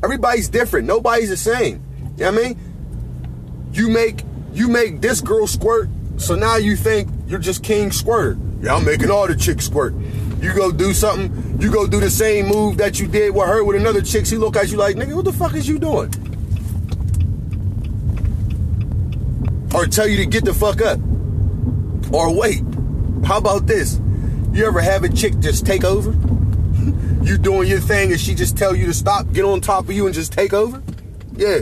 everybody's 0.02 0.48
different. 0.48 0.88
Nobody's 0.88 1.28
the 1.28 1.36
same. 1.36 1.84
You 2.16 2.24
know 2.24 2.32
what 2.32 2.40
I 2.40 2.48
mean? 2.48 3.70
You 3.72 3.90
make 3.90 4.24
you 4.54 4.66
make 4.66 5.00
this 5.00 5.20
girl 5.20 5.46
squirt, 5.46 5.88
so 6.16 6.34
now 6.34 6.56
you 6.56 6.74
think 6.74 7.08
you're 7.28 7.38
just 7.38 7.62
king 7.62 7.92
squirter. 7.92 8.36
Yeah, 8.60 8.74
I'm 8.74 8.84
making 8.84 9.08
all 9.08 9.28
the 9.28 9.36
chicks 9.36 9.66
squirt. 9.66 9.94
You 10.40 10.52
go 10.52 10.72
do 10.72 10.92
something, 10.92 11.60
you 11.60 11.70
go 11.70 11.86
do 11.86 12.00
the 12.00 12.10
same 12.10 12.48
move 12.48 12.78
that 12.78 12.98
you 12.98 13.06
did 13.06 13.32
with 13.32 13.46
her 13.46 13.62
with 13.62 13.76
another 13.76 14.02
chick. 14.02 14.26
She 14.26 14.36
look 14.36 14.56
at 14.56 14.72
you 14.72 14.78
like, 14.78 14.96
nigga, 14.96 15.14
what 15.14 15.26
the 15.26 15.32
fuck 15.32 15.54
is 15.54 15.68
you 15.68 15.78
doing? 15.78 16.12
Or 19.78 19.86
tell 19.86 20.08
you 20.08 20.16
to 20.16 20.26
get 20.26 20.44
the 20.44 20.52
fuck 20.52 20.80
up. 20.80 20.98
Or 22.12 22.34
wait, 22.34 22.64
how 23.24 23.38
about 23.38 23.68
this? 23.68 24.00
You 24.52 24.66
ever 24.66 24.80
have 24.80 25.04
a 25.04 25.08
chick 25.08 25.38
just 25.38 25.64
take 25.64 25.84
over? 25.84 26.10
you 27.22 27.38
doing 27.38 27.68
your 27.68 27.78
thing 27.78 28.10
and 28.10 28.20
she 28.20 28.34
just 28.34 28.56
tell 28.56 28.74
you 28.74 28.86
to 28.86 28.94
stop, 28.94 29.32
get 29.32 29.44
on 29.44 29.60
top 29.60 29.84
of 29.84 29.92
you 29.92 30.06
and 30.06 30.14
just 30.14 30.32
take 30.32 30.52
over? 30.52 30.82
Yeah. 31.36 31.60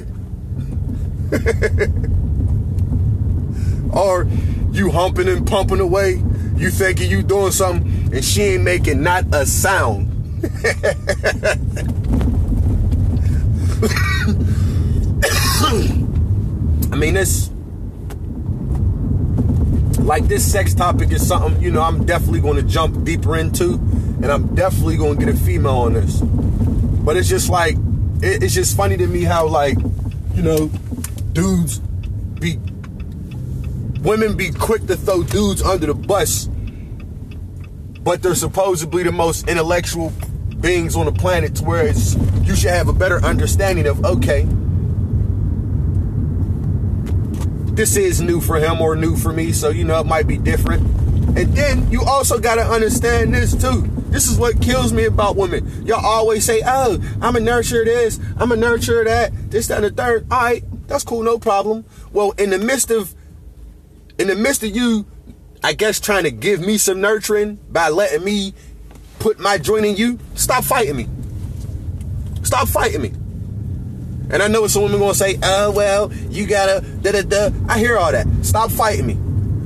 or 3.92 4.26
you 4.72 4.90
humping 4.90 5.28
and 5.28 5.46
pumping 5.46 5.80
away, 5.80 6.22
you 6.56 6.70
thinking 6.70 7.10
you 7.10 7.22
doing 7.22 7.52
something 7.52 8.14
and 8.14 8.24
she 8.24 8.40
ain't 8.42 8.64
making 8.64 9.02
not 9.02 9.26
a 9.34 9.44
sound. 9.44 10.10
I 16.92 16.96
mean, 16.96 17.14
this 17.14 17.50
like 20.06 20.28
this 20.28 20.50
sex 20.50 20.72
topic 20.72 21.10
is 21.10 21.26
something, 21.26 21.60
you 21.60 21.72
know, 21.72 21.82
I'm 21.82 22.06
definitely 22.06 22.40
going 22.40 22.54
to 22.56 22.62
jump 22.62 23.04
deeper 23.04 23.36
into, 23.36 23.74
and 23.74 24.26
I'm 24.26 24.54
definitely 24.54 24.96
going 24.96 25.18
to 25.18 25.26
get 25.26 25.34
a 25.34 25.36
female 25.36 25.78
on 25.78 25.94
this. 25.94 26.20
But 26.20 27.16
it's 27.16 27.28
just 27.28 27.50
like, 27.50 27.74
it, 28.22 28.44
it's 28.44 28.54
just 28.54 28.76
funny 28.76 28.96
to 28.96 29.06
me 29.08 29.24
how, 29.24 29.48
like, 29.48 29.76
you 30.32 30.42
know, 30.42 30.68
dudes 31.32 31.80
be, 31.80 32.56
women 34.02 34.36
be 34.36 34.52
quick 34.52 34.86
to 34.86 34.96
throw 34.96 35.24
dudes 35.24 35.60
under 35.60 35.86
the 35.86 35.94
bus, 35.94 36.46
but 38.02 38.22
they're 38.22 38.36
supposedly 38.36 39.02
the 39.02 39.10
most 39.10 39.48
intellectual 39.48 40.12
beings 40.60 40.94
on 40.94 41.06
the 41.06 41.12
planet 41.12 41.56
to 41.56 41.64
where 41.64 41.88
you 41.88 42.54
should 42.54 42.70
have 42.70 42.86
a 42.86 42.92
better 42.92 43.22
understanding 43.24 43.88
of, 43.88 44.04
okay, 44.04 44.46
this 47.76 47.96
is 47.96 48.22
new 48.22 48.40
for 48.40 48.56
him 48.56 48.80
or 48.80 48.96
new 48.96 49.16
for 49.16 49.32
me, 49.32 49.52
so 49.52 49.68
you 49.68 49.84
know 49.84 50.00
it 50.00 50.06
might 50.06 50.26
be 50.26 50.38
different. 50.38 50.82
And 51.36 51.54
then 51.54 51.90
you 51.92 52.02
also 52.02 52.38
got 52.38 52.54
to 52.54 52.62
understand 52.62 53.34
this 53.34 53.54
too. 53.54 53.82
This 54.08 54.28
is 54.28 54.38
what 54.38 54.62
kills 54.62 54.94
me 54.94 55.04
about 55.04 55.36
women. 55.36 55.86
Y'all 55.86 56.04
always 56.04 56.44
say, 56.44 56.62
oh, 56.64 56.94
I'm 57.20 57.36
a 57.36 57.38
nurturer 57.38 57.84
this, 57.84 58.18
I'm 58.38 58.50
a 58.50 58.56
nurturer 58.56 59.04
that, 59.04 59.50
this, 59.50 59.68
that, 59.68 59.84
and 59.84 59.84
the 59.84 59.90
third. 59.90 60.26
All 60.30 60.40
right, 60.40 60.64
that's 60.88 61.04
cool, 61.04 61.22
no 61.22 61.38
problem. 61.38 61.84
Well, 62.12 62.30
in 62.38 62.48
the 62.48 62.58
midst 62.58 62.90
of, 62.90 63.14
in 64.18 64.28
the 64.28 64.36
midst 64.36 64.62
of 64.62 64.74
you, 64.74 65.04
I 65.62 65.74
guess 65.74 66.00
trying 66.00 66.24
to 66.24 66.30
give 66.30 66.60
me 66.60 66.78
some 66.78 67.02
nurturing 67.02 67.56
by 67.70 67.90
letting 67.90 68.24
me 68.24 68.54
put 69.18 69.38
my 69.38 69.58
joint 69.58 69.84
in 69.84 69.96
you, 69.96 70.18
stop 70.34 70.64
fighting 70.64 70.96
me. 70.96 71.08
Stop 72.42 72.68
fighting 72.68 73.02
me. 73.02 73.12
And 74.30 74.42
I 74.42 74.48
know 74.48 74.66
some 74.66 74.82
women 74.82 74.98
gonna 74.98 75.14
say, 75.14 75.38
oh 75.42 75.70
well, 75.70 76.12
you 76.30 76.46
gotta 76.46 76.84
da 77.02 77.12
da 77.12 77.22
da. 77.22 77.50
I 77.68 77.78
hear 77.78 77.96
all 77.96 78.10
that. 78.10 78.26
Stop 78.42 78.70
fighting 78.70 79.06
me. 79.06 79.16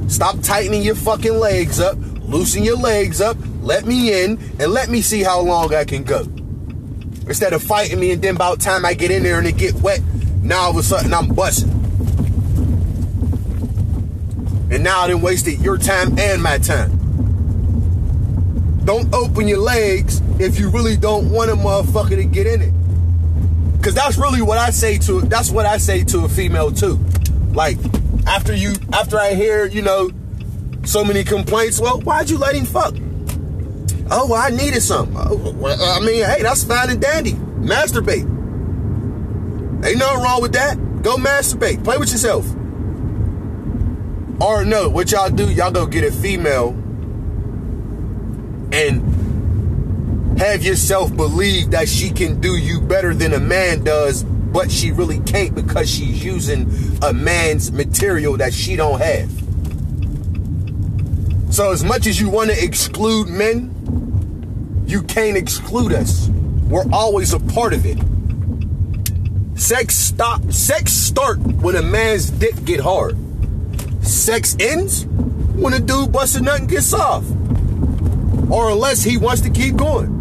Stop 0.08 0.40
tightening 0.42 0.82
your 0.82 0.96
fucking 0.96 1.34
legs 1.34 1.80
up. 1.80 1.96
Loosen 2.20 2.62
your 2.62 2.76
legs 2.76 3.20
up. 3.20 3.36
Let 3.62 3.86
me 3.86 4.24
in 4.24 4.38
and 4.58 4.72
let 4.72 4.88
me 4.88 5.02
see 5.02 5.22
how 5.22 5.40
long 5.40 5.74
I 5.74 5.84
can 5.84 6.04
go. 6.04 6.20
Instead 7.26 7.52
of 7.52 7.62
fighting 7.62 8.00
me 8.00 8.10
and 8.12 8.20
then 8.20 8.36
about 8.36 8.60
time 8.60 8.84
I 8.84 8.94
get 8.94 9.10
in 9.10 9.22
there 9.22 9.38
and 9.38 9.46
it 9.46 9.56
get 9.56 9.74
wet, 9.74 10.00
now 10.42 10.62
all 10.62 10.70
of 10.70 10.76
a 10.76 10.82
sudden 10.82 11.14
I'm 11.14 11.28
busting. 11.28 11.70
And 14.70 14.84
now 14.84 15.00
I 15.00 15.08
done 15.08 15.20
wasted 15.20 15.60
your 15.60 15.78
time 15.78 16.18
and 16.18 16.42
my 16.42 16.58
time. 16.58 16.96
Don't 18.84 19.12
open 19.14 19.48
your 19.48 19.58
legs 19.58 20.20
if 20.38 20.58
you 20.58 20.70
really 20.70 20.96
don't 20.96 21.30
want 21.30 21.50
a 21.50 21.54
motherfucker 21.54 22.16
to 22.16 22.24
get 22.24 22.46
in 22.46 22.62
it. 22.62 22.79
Cause 23.82 23.94
that's 23.94 24.18
really 24.18 24.42
what 24.42 24.58
I 24.58 24.70
say 24.70 24.98
to 24.98 25.22
that's 25.22 25.50
what 25.50 25.64
I 25.64 25.78
say 25.78 26.04
to 26.04 26.24
a 26.24 26.28
female 26.28 26.70
too. 26.70 26.98
Like 27.52 27.78
after 28.26 28.54
you 28.54 28.74
after 28.92 29.18
I 29.18 29.34
hear, 29.34 29.66
you 29.66 29.82
know, 29.82 30.10
so 30.84 31.04
many 31.04 31.24
complaints, 31.24 31.80
well, 31.80 32.00
why'd 32.00 32.28
you 32.28 32.38
let 32.38 32.54
him 32.54 32.66
fuck? 32.66 32.94
Oh, 34.12 34.26
well, 34.26 34.42
I 34.42 34.50
needed 34.50 34.82
something. 34.82 35.16
Oh, 35.16 35.96
I 35.96 36.00
mean, 36.04 36.24
hey, 36.24 36.42
that's 36.42 36.64
fine 36.64 36.90
and 36.90 37.00
dandy. 37.00 37.32
Masturbate. 37.32 38.26
Ain't 39.84 39.98
nothing 39.98 40.22
wrong 40.22 40.42
with 40.42 40.52
that. 40.52 40.76
Go 41.02 41.16
masturbate. 41.16 41.84
Play 41.84 41.96
with 41.96 42.10
yourself. 42.10 42.44
Or 44.42 44.64
no, 44.64 44.88
what 44.88 45.12
y'all 45.12 45.30
do, 45.30 45.50
y'all 45.50 45.70
go 45.70 45.86
get 45.86 46.02
a 46.02 46.10
female 46.10 46.70
and 48.72 49.19
have 50.40 50.62
yourself 50.62 51.14
believe 51.14 51.70
that 51.72 51.86
she 51.86 52.08
can 52.08 52.40
do 52.40 52.56
you 52.56 52.80
better 52.80 53.12
than 53.12 53.34
a 53.34 53.38
man 53.38 53.84
does, 53.84 54.22
but 54.22 54.70
she 54.70 54.90
really 54.90 55.20
can't 55.20 55.54
because 55.54 55.90
she's 55.90 56.24
using 56.24 56.66
a 57.02 57.12
man's 57.12 57.70
material 57.70 58.38
that 58.38 58.54
she 58.54 58.74
don't 58.74 59.02
have. 59.02 59.30
So 61.52 61.72
as 61.72 61.84
much 61.84 62.06
as 62.06 62.18
you 62.18 62.30
want 62.30 62.48
to 62.48 62.64
exclude 62.64 63.28
men, 63.28 64.82
you 64.86 65.02
can't 65.02 65.36
exclude 65.36 65.92
us. 65.92 66.30
We're 66.70 66.90
always 66.90 67.34
a 67.34 67.40
part 67.40 67.74
of 67.74 67.84
it. 67.84 67.98
Sex 69.60 69.94
stop 69.94 70.50
sex 70.50 70.90
start 70.90 71.38
when 71.38 71.76
a 71.76 71.82
man's 71.82 72.30
dick 72.30 72.64
get 72.64 72.80
hard. 72.80 73.14
Sex 74.02 74.56
ends 74.58 75.04
when 75.04 75.74
a 75.74 75.80
dude 75.80 76.12
busts 76.12 76.36
a 76.36 76.40
nut 76.40 76.60
and 76.60 76.68
gets 76.68 76.94
off 76.94 77.30
or 78.50 78.70
unless 78.70 79.02
he 79.02 79.18
wants 79.18 79.42
to 79.42 79.50
keep 79.50 79.76
going. 79.76 80.19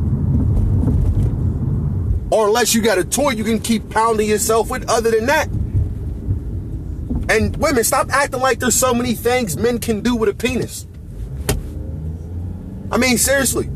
Or 2.32 2.48
unless 2.48 2.74
you 2.76 2.82
got 2.82 2.98
a 2.98 3.04
toy 3.04 3.32
you 3.32 3.44
can 3.44 3.60
keep 3.60 3.90
pounding 3.90 4.30
yourself 4.30 4.70
with, 4.70 4.90
other 4.90 5.12
than 5.12 5.26
that. 5.26 5.48
And 7.30 7.56
women, 7.58 7.84
stop 7.84 8.10
acting 8.12 8.40
like 8.40 8.60
there's 8.60 8.76
so 8.76 8.94
many 8.94 9.14
things 9.14 9.58
men 9.58 9.80
can 9.80 10.02
do 10.02 10.16
with 10.16 10.30
a 10.30 10.34
penis. 10.34 10.88
I 12.92 12.98
mean, 12.98 13.18
seriously. 13.18 13.70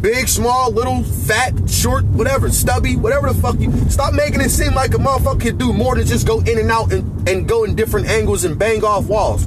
Big, 0.00 0.28
small, 0.28 0.70
little, 0.70 1.02
fat, 1.02 1.52
short, 1.68 2.04
whatever, 2.04 2.50
stubby, 2.50 2.96
whatever 2.96 3.32
the 3.32 3.40
fuck 3.40 3.58
you. 3.58 3.72
Stop 3.90 4.14
making 4.14 4.40
it 4.40 4.50
seem 4.50 4.74
like 4.74 4.94
a 4.94 4.98
motherfucker 4.98 5.40
can 5.40 5.58
do 5.58 5.72
more 5.72 5.96
than 5.96 6.06
just 6.06 6.26
go 6.26 6.40
in 6.40 6.58
and 6.58 6.70
out 6.70 6.92
and, 6.92 7.28
and 7.28 7.48
go 7.48 7.64
in 7.64 7.74
different 7.74 8.06
angles 8.06 8.44
and 8.44 8.58
bang 8.58 8.84
off 8.84 9.06
walls. 9.06 9.46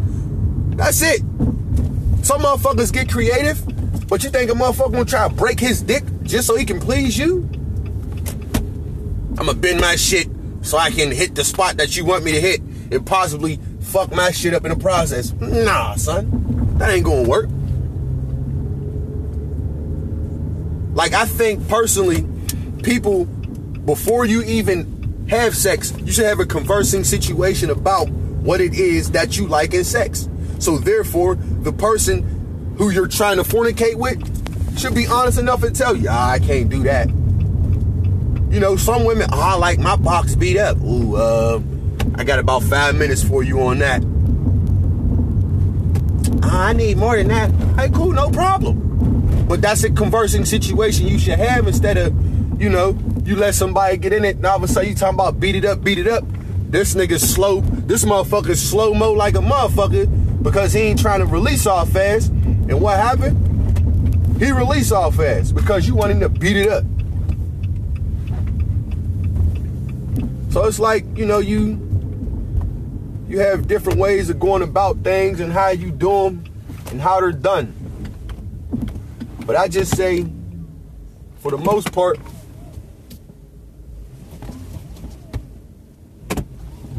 That's 0.75 1.01
it. 1.01 1.19
Some 2.23 2.41
motherfuckers 2.41 2.91
get 2.91 3.09
creative 3.09 3.63
but 4.09 4.23
you 4.23 4.31
think 4.31 4.49
a 4.49 4.53
motherfucker 4.53 4.91
gonna 4.91 5.05
try 5.05 5.27
to 5.27 5.33
break 5.33 5.59
his 5.59 5.83
dick 5.83 6.03
just 6.23 6.47
so 6.47 6.55
he 6.55 6.65
can 6.65 6.79
please 6.79 7.17
you? 7.17 7.47
I'ma 9.39 9.53
bend 9.53 9.79
my 9.79 9.95
shit 9.95 10.27
so 10.61 10.77
I 10.77 10.91
can 10.91 11.11
hit 11.11 11.33
the 11.33 11.45
spot 11.45 11.77
that 11.77 11.95
you 11.95 12.03
want 12.03 12.25
me 12.25 12.33
to 12.33 12.41
hit 12.41 12.59
and 12.91 13.05
possibly 13.05 13.57
fuck 13.79 14.11
my 14.11 14.31
shit 14.31 14.53
up 14.53 14.65
in 14.65 14.71
the 14.71 14.77
process. 14.77 15.31
Nah, 15.33 15.95
son. 15.95 16.75
That 16.77 16.89
ain't 16.91 17.05
gonna 17.05 17.27
work. 17.27 17.49
Like, 20.93 21.13
I 21.13 21.25
think 21.25 21.67
personally, 21.69 22.25
people, 22.83 23.25
before 23.25 24.25
you 24.25 24.43
even 24.43 25.27
have 25.29 25.55
sex, 25.55 25.93
you 25.99 26.11
should 26.11 26.25
have 26.25 26.41
a 26.41 26.45
conversing 26.45 27.05
situation 27.05 27.69
about 27.69 28.09
what 28.09 28.59
it 28.59 28.73
is 28.73 29.11
that 29.11 29.37
you 29.37 29.47
like 29.47 29.73
in 29.73 29.85
sex. 29.85 30.27
So, 30.59 30.77
therefore, 30.77 31.35
the 31.35 31.71
person 31.71 32.75
who 32.77 32.89
you're 32.89 33.07
trying 33.07 33.37
to 33.37 33.43
fornicate 33.43 33.95
with 33.95 34.77
should 34.77 34.95
be 34.95 35.07
honest 35.07 35.39
enough 35.39 35.63
and 35.63 35.73
tell 35.73 35.95
you, 35.95 36.07
ah, 36.09 36.31
I 36.31 36.39
can't 36.39 36.69
do 36.69 36.83
that. 36.83 37.09
You 38.49 38.59
know, 38.59 38.75
some 38.75 39.03
women, 39.03 39.29
I 39.31 39.55
like 39.55 39.77
my 39.77 39.95
box 39.95 40.33
beat 40.33 40.57
up. 40.57 40.77
Ooh, 40.81 41.15
uh, 41.15 41.61
I 42.15 42.23
got 42.23 42.39
about 42.39 42.63
five 42.63 42.95
minutes 42.95 43.23
for 43.23 43.43
you 43.43 43.61
on 43.61 43.77
that. 43.79 44.03
Ah, 46.43 46.67
I 46.67 46.73
need 46.73 46.97
more 46.97 47.15
than 47.15 47.27
that. 47.27 47.51
Hey, 47.79 47.89
cool, 47.89 48.11
no 48.11 48.31
problem. 48.31 49.45
But 49.47 49.61
that's 49.61 49.83
a 49.83 49.91
conversing 49.91 50.45
situation 50.45 51.07
you 51.07 51.19
should 51.19 51.37
have 51.37 51.67
instead 51.67 51.97
of, 51.97 52.61
you 52.61 52.69
know, 52.69 52.97
you 53.23 53.35
let 53.35 53.53
somebody 53.53 53.97
get 53.97 54.13
in 54.13 54.25
it 54.25 54.37
and 54.37 54.45
all 54.45 54.57
of 54.57 54.63
a 54.63 54.67
sudden 54.67 54.89
you 54.89 54.95
talking 54.95 55.13
about 55.13 55.39
beat 55.39 55.55
it 55.55 55.65
up, 55.65 55.83
beat 55.83 55.99
it 55.99 56.07
up. 56.07 56.23
This 56.69 56.95
nigga 56.95 57.19
slow. 57.19 57.61
This 57.61 58.03
motherfucker 58.03 58.55
slow 58.55 58.95
mo 58.95 59.11
like 59.11 59.35
a 59.35 59.39
motherfucker 59.39 60.43
because 60.43 60.73
he 60.73 60.81
ain't 60.81 60.99
trying 60.99 61.19
to 61.19 61.25
release 61.27 61.67
off 61.67 61.89
fast. 61.89 62.29
And 62.29 62.81
what 62.81 62.97
happened? 62.97 64.39
He 64.39 64.51
released 64.51 64.91
all 64.91 65.11
fast 65.11 65.53
because 65.53 65.87
you 65.87 65.93
want 65.93 66.11
him 66.11 66.19
to 66.21 66.29
beat 66.29 66.57
it 66.57 66.69
up. 66.69 66.83
So 70.49 70.65
it's 70.65 70.79
like, 70.79 71.05
you 71.15 71.25
know, 71.25 71.39
you 71.39 71.85
you 73.27 73.39
have 73.39 73.67
different 73.67 73.99
ways 73.99 74.29
of 74.31 74.39
going 74.39 74.63
about 74.63 74.97
things 75.03 75.39
and 75.39 75.53
how 75.53 75.69
you 75.69 75.91
do 75.91 76.09
them 76.23 76.43
and 76.89 76.99
how 76.99 77.19
they're 77.19 77.31
done. 77.31 77.75
But 79.45 79.55
I 79.55 79.67
just 79.67 79.95
say, 79.95 80.25
for 81.37 81.51
the 81.51 81.57
most 81.57 81.91
part, 81.91 82.19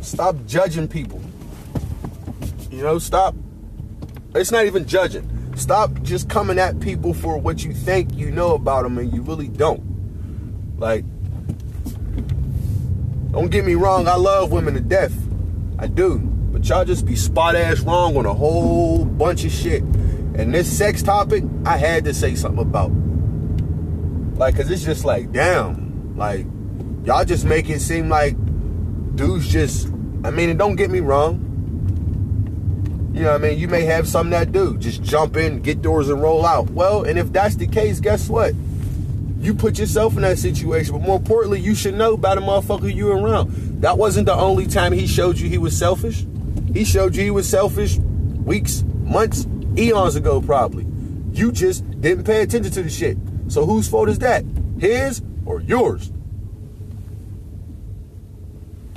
stop 0.00 0.36
judging 0.46 0.86
people. 0.86 1.20
You 2.70 2.82
know, 2.82 3.00
stop. 3.00 3.34
It's 4.36 4.52
not 4.52 4.66
even 4.66 4.86
judging. 4.86 5.28
Stop 5.56 6.02
just 6.02 6.30
coming 6.30 6.60
at 6.60 6.78
people 6.78 7.12
for 7.12 7.36
what 7.36 7.64
you 7.64 7.74
think 7.74 8.14
you 8.14 8.30
know 8.30 8.54
about 8.54 8.84
them 8.84 8.96
and 8.98 9.12
you 9.12 9.22
really 9.22 9.48
don't. 9.48 10.78
Like, 10.78 11.04
don't 13.32 13.50
get 13.50 13.64
me 13.64 13.74
wrong, 13.74 14.08
I 14.08 14.16
love 14.16 14.52
women 14.52 14.74
to 14.74 14.80
death. 14.80 15.14
I 15.78 15.86
do. 15.86 16.18
But 16.18 16.68
y'all 16.68 16.84
just 16.84 17.06
be 17.06 17.16
spot 17.16 17.54
ass 17.54 17.80
wrong 17.80 18.16
on 18.16 18.26
a 18.26 18.34
whole 18.34 19.04
bunch 19.04 19.44
of 19.44 19.52
shit. 19.52 19.82
And 19.82 20.54
this 20.54 20.70
sex 20.76 21.02
topic, 21.02 21.44
I 21.64 21.76
had 21.76 22.04
to 22.04 22.14
say 22.14 22.34
something 22.34 22.62
about. 22.62 22.90
Like, 24.38 24.56
cause 24.56 24.70
it's 24.70 24.84
just 24.84 25.04
like, 25.04 25.32
damn. 25.32 26.16
Like, 26.16 26.46
y'all 27.04 27.24
just 27.24 27.44
make 27.44 27.70
it 27.70 27.80
seem 27.80 28.08
like 28.08 28.36
dudes 29.16 29.48
just 29.48 29.88
I 30.22 30.30
mean, 30.30 30.50
and 30.50 30.58
don't 30.58 30.76
get 30.76 30.90
me 30.90 31.00
wrong. 31.00 31.46
You 33.14 33.22
know 33.22 33.32
what 33.32 33.40
I 33.40 33.48
mean? 33.48 33.58
You 33.58 33.68
may 33.68 33.84
have 33.86 34.06
some 34.06 34.30
that 34.30 34.52
do. 34.52 34.76
Just 34.76 35.02
jump 35.02 35.36
in, 35.36 35.60
get 35.62 35.80
doors, 35.82 36.08
and 36.10 36.20
roll 36.20 36.44
out. 36.44 36.70
Well, 36.70 37.04
and 37.04 37.18
if 37.18 37.32
that's 37.32 37.56
the 37.56 37.66
case, 37.66 38.00
guess 38.00 38.28
what? 38.28 38.54
You 39.40 39.54
put 39.54 39.78
yourself 39.78 40.16
in 40.16 40.22
that 40.22 40.38
situation. 40.38 40.92
But 40.92 41.02
more 41.02 41.16
importantly, 41.16 41.60
you 41.60 41.74
should 41.74 41.94
know 41.94 42.12
about 42.14 42.36
the 42.36 42.42
motherfucker 42.42 42.94
you 42.94 43.10
around. 43.10 43.80
That 43.80 43.96
wasn't 43.96 44.26
the 44.26 44.34
only 44.34 44.66
time 44.66 44.92
he 44.92 45.06
showed 45.06 45.38
you 45.38 45.48
he 45.48 45.58
was 45.58 45.76
selfish. 45.76 46.26
He 46.74 46.84
showed 46.84 47.16
you 47.16 47.22
he 47.24 47.30
was 47.30 47.48
selfish 47.48 47.96
weeks, 47.96 48.84
months, 49.04 49.46
eons 49.78 50.14
ago, 50.14 50.42
probably. 50.42 50.86
You 51.32 51.52
just 51.52 51.88
didn't 52.00 52.24
pay 52.24 52.42
attention 52.42 52.72
to 52.72 52.82
the 52.82 52.90
shit. 52.90 53.16
So 53.48 53.64
whose 53.64 53.88
fault 53.88 54.08
is 54.10 54.18
that? 54.18 54.44
His 54.78 55.22
or 55.46 55.62
yours? 55.62 56.12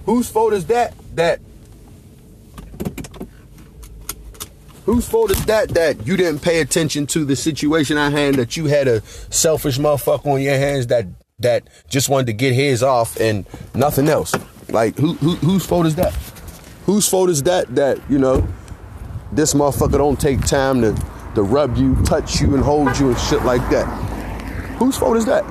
Whose 0.05 0.29
fault 0.29 0.53
is 0.53 0.65
that? 0.67 0.93
That 1.15 1.39
Whose 4.85 5.07
fault 5.07 5.31
is 5.31 5.45
that 5.45 5.69
that 5.69 6.05
you 6.05 6.17
didn't 6.17 6.41
pay 6.41 6.59
attention 6.59 7.07
to 7.07 7.23
the 7.23 7.37
situation 7.37 7.97
I 7.97 8.09
had 8.09 8.35
that 8.35 8.57
you 8.57 8.65
had 8.65 8.87
a 8.87 9.01
selfish 9.29 9.77
motherfucker 9.77 10.25
on 10.25 10.41
your 10.41 10.57
hands 10.57 10.87
that 10.87 11.07
that 11.39 11.67
just 11.89 12.09
wanted 12.09 12.27
to 12.27 12.33
get 12.33 12.53
his 12.53 12.83
off 12.83 13.17
and 13.19 13.45
nothing 13.73 14.09
else? 14.09 14.33
Like 14.69 14.97
who, 14.97 15.13
who 15.13 15.35
whose 15.37 15.65
fault 15.65 15.85
is 15.85 15.95
that? 15.95 16.13
Whose 16.85 17.07
fault 17.07 17.29
is 17.29 17.43
that 17.43 17.73
that, 17.75 17.99
you 18.09 18.19
know, 18.19 18.45
this 19.31 19.53
motherfucker 19.53 19.97
don't 19.97 20.19
take 20.19 20.41
time 20.45 20.81
to 20.81 20.93
to 21.35 21.43
rub 21.43 21.77
you, 21.77 21.95
touch 22.03 22.41
you 22.41 22.53
and 22.53 22.63
hold 22.63 22.97
you 22.99 23.09
and 23.09 23.19
shit 23.19 23.43
like 23.43 23.67
that? 23.69 23.87
Whose 24.79 24.97
fault 24.97 25.15
is 25.15 25.25
that? 25.27 25.45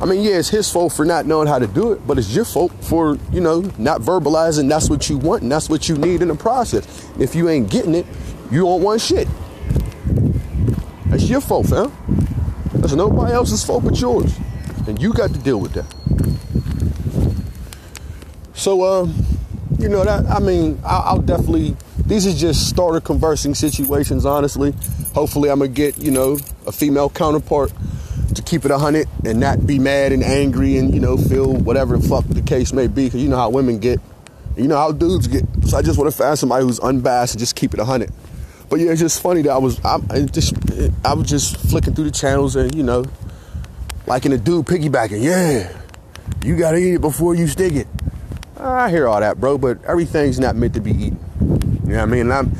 I 0.00 0.04
mean, 0.04 0.22
yeah, 0.22 0.38
it's 0.38 0.48
his 0.48 0.70
fault 0.70 0.92
for 0.92 1.04
not 1.04 1.26
knowing 1.26 1.48
how 1.48 1.58
to 1.58 1.66
do 1.66 1.92
it, 1.92 2.06
but 2.06 2.18
it's 2.18 2.34
your 2.34 2.44
fault 2.44 2.72
for, 2.80 3.18
you 3.32 3.40
know, 3.40 3.60
not 3.78 4.00
verbalizing 4.00 4.68
that's 4.68 4.88
what 4.88 5.08
you 5.08 5.18
want 5.18 5.42
and 5.42 5.50
that's 5.50 5.68
what 5.68 5.88
you 5.88 5.96
need 5.96 6.22
in 6.22 6.28
the 6.28 6.36
process. 6.36 7.08
If 7.18 7.34
you 7.34 7.48
ain't 7.48 7.68
getting 7.68 7.94
it, 7.94 8.06
you 8.50 8.60
don't 8.60 8.82
want 8.82 9.00
shit. 9.00 9.26
That's 11.06 11.28
your 11.28 11.40
fault, 11.40 11.66
fam. 11.66 11.92
That's 12.74 12.92
nobody 12.92 13.32
else's 13.32 13.64
fault 13.64 13.84
but 13.84 14.00
yours. 14.00 14.38
And 14.86 15.02
you 15.02 15.12
got 15.12 15.30
to 15.32 15.38
deal 15.38 15.58
with 15.58 15.72
that. 15.72 15.98
So, 18.54 18.82
uh, 18.82 19.08
you 19.78 19.88
know 19.88 20.04
that 20.04 20.26
I 20.26 20.40
mean, 20.40 20.80
I'll, 20.84 21.02
I'll 21.02 21.22
definitely. 21.22 21.76
These 22.06 22.26
are 22.26 22.32
just 22.32 22.68
starter 22.68 23.00
conversing 23.00 23.54
situations. 23.54 24.26
Honestly, 24.26 24.72
hopefully, 25.14 25.50
I'm 25.50 25.60
gonna 25.60 25.68
get 25.70 25.98
you 25.98 26.10
know 26.10 26.38
a 26.66 26.72
female 26.72 27.08
counterpart 27.10 27.72
to 28.38 28.42
keep 28.42 28.64
it 28.64 28.70
a 28.70 28.78
hundred 28.78 29.08
and 29.24 29.38
not 29.38 29.66
be 29.66 29.78
mad 29.78 30.12
and 30.12 30.22
angry 30.22 30.78
and 30.78 30.94
you 30.94 31.00
know 31.00 31.16
feel 31.16 31.52
whatever 31.52 31.98
the 31.98 32.08
fuck 32.08 32.24
the 32.28 32.42
case 32.42 32.72
may 32.72 32.86
be. 32.86 33.04
Because 33.04 33.22
you 33.22 33.28
know 33.28 33.36
how 33.36 33.50
women 33.50 33.78
get, 33.78 34.00
you 34.56 34.68
know 34.68 34.76
how 34.76 34.92
dudes 34.92 35.26
get. 35.26 35.44
So 35.66 35.76
I 35.76 35.82
just 35.82 35.98
want 35.98 36.10
to 36.10 36.16
find 36.16 36.38
somebody 36.38 36.64
who's 36.64 36.80
unbiased 36.80 37.34
and 37.34 37.40
just 37.40 37.56
keep 37.56 37.74
it 37.74 37.80
a 37.80 37.84
hundred. 37.84 38.10
But 38.70 38.80
yeah, 38.80 38.92
it's 38.92 39.00
just 39.00 39.20
funny 39.20 39.42
that 39.42 39.50
I 39.50 39.58
was 39.58 39.84
I, 39.84 39.98
just 40.30 40.54
I 41.04 41.14
was 41.14 41.28
just 41.28 41.56
flicking 41.56 41.94
through 41.94 42.04
the 42.04 42.10
channels 42.10 42.56
and 42.56 42.74
you 42.74 42.82
know, 42.82 43.04
like 44.06 44.24
in 44.24 44.32
a 44.32 44.38
dude 44.38 44.66
piggybacking. 44.66 45.22
Yeah, 45.22 45.76
you 46.44 46.56
gotta 46.56 46.78
eat 46.78 46.94
it 46.94 47.00
before 47.00 47.34
you 47.34 47.46
stick 47.46 47.74
it. 47.74 47.86
I 48.58 48.90
hear 48.90 49.06
all 49.06 49.20
that, 49.20 49.38
bro, 49.38 49.56
but 49.56 49.82
everything's 49.84 50.40
not 50.40 50.56
meant 50.56 50.74
to 50.74 50.80
be 50.80 50.90
eaten. 50.90 51.18
You 51.84 51.94
know 51.94 51.98
what 51.98 52.02
I 52.02 52.06
mean? 52.06 52.32
I'm, 52.32 52.52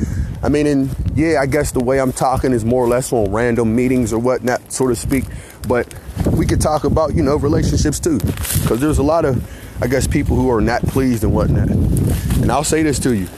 I 0.43 0.49
mean, 0.49 0.67
and 0.67 0.97
yeah, 1.15 1.41
I 1.41 1.47
guess 1.47 1.73
the 1.73 1.81
way 1.81 2.01
I'm 2.01 2.13
talking 2.13 2.53
is 2.53 2.65
more 2.65 2.85
or 2.85 2.89
less 2.89 3.13
on 3.13 3.33
random 3.33 3.75
meetings 3.75 4.13
or 4.13 4.19
whatnot, 4.19 4.73
so 4.73 4.87
to 4.87 4.95
speak. 4.95 5.25
But 5.67 5.93
we 6.33 6.47
could 6.47 6.61
talk 6.61 6.85
about, 6.85 7.15
you 7.15 7.23
know, 7.23 7.37
relationships 7.37 7.99
too, 8.01 8.19
because 8.19 8.81
there's 8.81 8.99
a 8.99 9.03
lot 9.03 9.25
of, 9.25 9.43
I 9.83 9.87
guess, 9.87 10.07
people 10.07 10.37
who 10.37 10.51
are 10.51 10.61
not 10.61 10.83
pleased 10.83 11.25
and 11.25 11.35
whatnot. 11.35 11.69
And 11.69 12.51
I'll 12.51 12.65
say 12.65 12.83
this 12.83 12.99
to 13.01 13.15
you: 13.15 13.29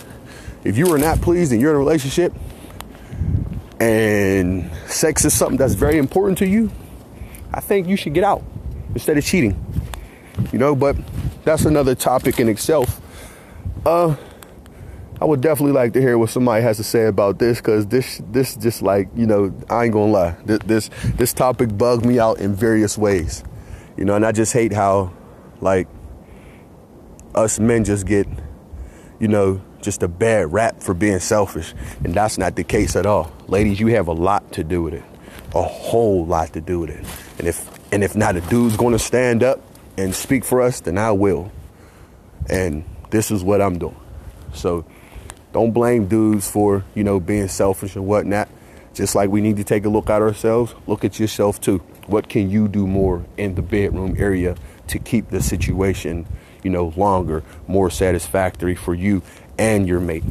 if 0.64 0.76
you 0.76 0.92
are 0.92 0.98
not 0.98 1.20
pleased 1.20 1.52
and 1.52 1.60
you're 1.60 1.70
in 1.70 1.76
a 1.76 1.78
relationship, 1.78 2.32
and 3.80 4.70
sex 4.86 5.24
is 5.24 5.32
something 5.32 5.56
that's 5.56 5.74
very 5.74 5.98
important 5.98 6.38
to 6.38 6.46
you, 6.46 6.70
I 7.52 7.60
think 7.60 7.88
you 7.88 7.96
should 7.96 8.14
get 8.14 8.24
out 8.24 8.42
instead 8.94 9.16
of 9.16 9.24
cheating. 9.24 9.56
You 10.52 10.58
know, 10.58 10.74
but 10.74 10.96
that's 11.44 11.64
another 11.64 11.94
topic 11.94 12.38
in 12.38 12.48
itself. 12.48 13.00
Uh, 13.84 14.14
I 15.20 15.26
would 15.26 15.42
definitely 15.42 15.72
like 15.72 15.92
to 15.92 16.00
hear 16.00 16.16
what 16.16 16.30
somebody 16.30 16.62
has 16.62 16.78
to 16.78 16.84
say 16.84 17.04
about 17.06 17.38
this 17.38 17.58
because 17.58 17.86
this 17.86 18.22
this 18.30 18.56
just 18.56 18.80
like 18.80 19.08
you 19.14 19.26
know 19.26 19.54
I 19.68 19.84
ain't 19.84 19.92
gonna 19.92 20.10
lie 20.10 20.36
this, 20.46 20.58
this 20.60 20.90
this 21.16 21.32
topic 21.34 21.76
bugged 21.76 22.06
me 22.06 22.18
out 22.18 22.38
in 22.40 22.54
various 22.54 22.96
ways, 22.96 23.44
you 23.98 24.04
know, 24.06 24.14
and 24.14 24.24
I 24.24 24.32
just 24.32 24.54
hate 24.54 24.72
how 24.72 25.12
like 25.60 25.88
us 27.34 27.58
men 27.60 27.84
just 27.84 28.06
get 28.06 28.26
you 29.18 29.28
know 29.28 29.60
just 29.82 30.02
a 30.02 30.08
bad 30.08 30.52
rap 30.52 30.82
for 30.82 30.94
being 30.94 31.18
selfish, 31.18 31.74
and 32.02 32.14
that's 32.14 32.38
not 32.38 32.56
the 32.56 32.64
case 32.64 32.96
at 32.96 33.04
all. 33.04 33.30
Ladies, 33.46 33.78
you 33.78 33.88
have 33.88 34.08
a 34.08 34.12
lot 34.12 34.52
to 34.52 34.64
do 34.64 34.82
with 34.82 34.94
it, 34.94 35.04
a 35.54 35.62
whole 35.62 36.24
lot 36.24 36.54
to 36.54 36.62
do 36.62 36.80
with 36.80 36.90
it, 36.90 37.04
and 37.38 37.46
if 37.46 37.68
and 37.92 38.02
if 38.02 38.16
not 38.16 38.36
a 38.36 38.40
dude's 38.42 38.78
gonna 38.78 38.98
stand 38.98 39.42
up 39.42 39.60
and 39.98 40.14
speak 40.14 40.46
for 40.46 40.62
us, 40.62 40.80
then 40.80 40.96
I 40.96 41.12
will. 41.12 41.52
And 42.48 42.84
this 43.10 43.30
is 43.30 43.44
what 43.44 43.60
I'm 43.60 43.78
doing. 43.78 43.96
So 44.54 44.86
don't 45.52 45.72
blame 45.72 46.06
dudes 46.06 46.50
for, 46.50 46.84
you 46.94 47.04
know, 47.04 47.20
being 47.20 47.48
selfish 47.48 47.96
and 47.96 48.06
whatnot. 48.06 48.48
Just 48.94 49.14
like 49.14 49.30
we 49.30 49.40
need 49.40 49.56
to 49.56 49.64
take 49.64 49.84
a 49.84 49.88
look 49.88 50.10
at 50.10 50.20
ourselves, 50.20 50.74
look 50.86 51.04
at 51.04 51.18
yourself 51.18 51.60
too. 51.60 51.78
What 52.06 52.28
can 52.28 52.50
you 52.50 52.68
do 52.68 52.86
more 52.86 53.24
in 53.36 53.54
the 53.54 53.62
bedroom 53.62 54.16
area 54.18 54.56
to 54.88 54.98
keep 54.98 55.30
the 55.30 55.40
situation, 55.40 56.26
you 56.62 56.70
know, 56.70 56.92
longer, 56.96 57.42
more 57.68 57.90
satisfactory 57.90 58.74
for 58.74 58.94
you 58.94 59.22
and 59.58 59.86
your 59.86 60.00
mate? 60.00 60.24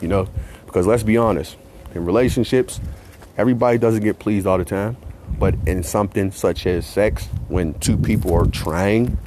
You 0.00 0.08
know, 0.08 0.28
because 0.66 0.86
let's 0.86 1.02
be 1.02 1.16
honest, 1.16 1.56
in 1.94 2.04
relationships, 2.04 2.80
everybody 3.36 3.78
doesn't 3.78 4.02
get 4.02 4.18
pleased 4.18 4.46
all 4.46 4.58
the 4.58 4.64
time. 4.64 4.96
But 5.38 5.54
in 5.66 5.82
something 5.82 6.32
such 6.32 6.66
as 6.66 6.86
sex, 6.86 7.26
when 7.48 7.74
two 7.74 7.96
people 7.96 8.34
are 8.34 8.46
trying 8.46 9.18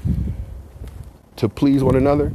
to 1.36 1.48
please 1.48 1.84
one 1.84 1.96
another, 1.96 2.34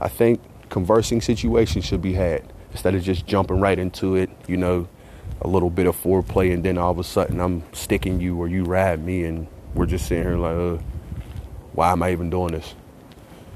I 0.00 0.08
think 0.08 0.40
conversing 0.68 1.20
situation 1.20 1.82
should 1.82 2.02
be 2.02 2.14
had 2.14 2.42
instead 2.72 2.94
of 2.94 3.02
just 3.02 3.26
jumping 3.26 3.60
right 3.60 3.78
into 3.78 4.16
it, 4.16 4.30
you 4.46 4.56
know, 4.56 4.88
a 5.40 5.48
little 5.48 5.70
bit 5.70 5.86
of 5.86 6.00
foreplay 6.00 6.52
and 6.52 6.64
then 6.64 6.78
all 6.78 6.90
of 6.90 6.98
a 6.98 7.04
sudden 7.04 7.40
I'm 7.40 7.62
sticking 7.72 8.20
you 8.20 8.36
or 8.36 8.48
you 8.48 8.64
ride 8.64 9.04
me 9.04 9.24
and 9.24 9.46
we're 9.74 9.86
just 9.86 10.06
sitting 10.06 10.24
here 10.24 10.36
like, 10.36 10.56
uh, 10.56 10.82
why 11.72 11.92
am 11.92 12.02
I 12.02 12.12
even 12.12 12.30
doing 12.30 12.52
this? 12.52 12.74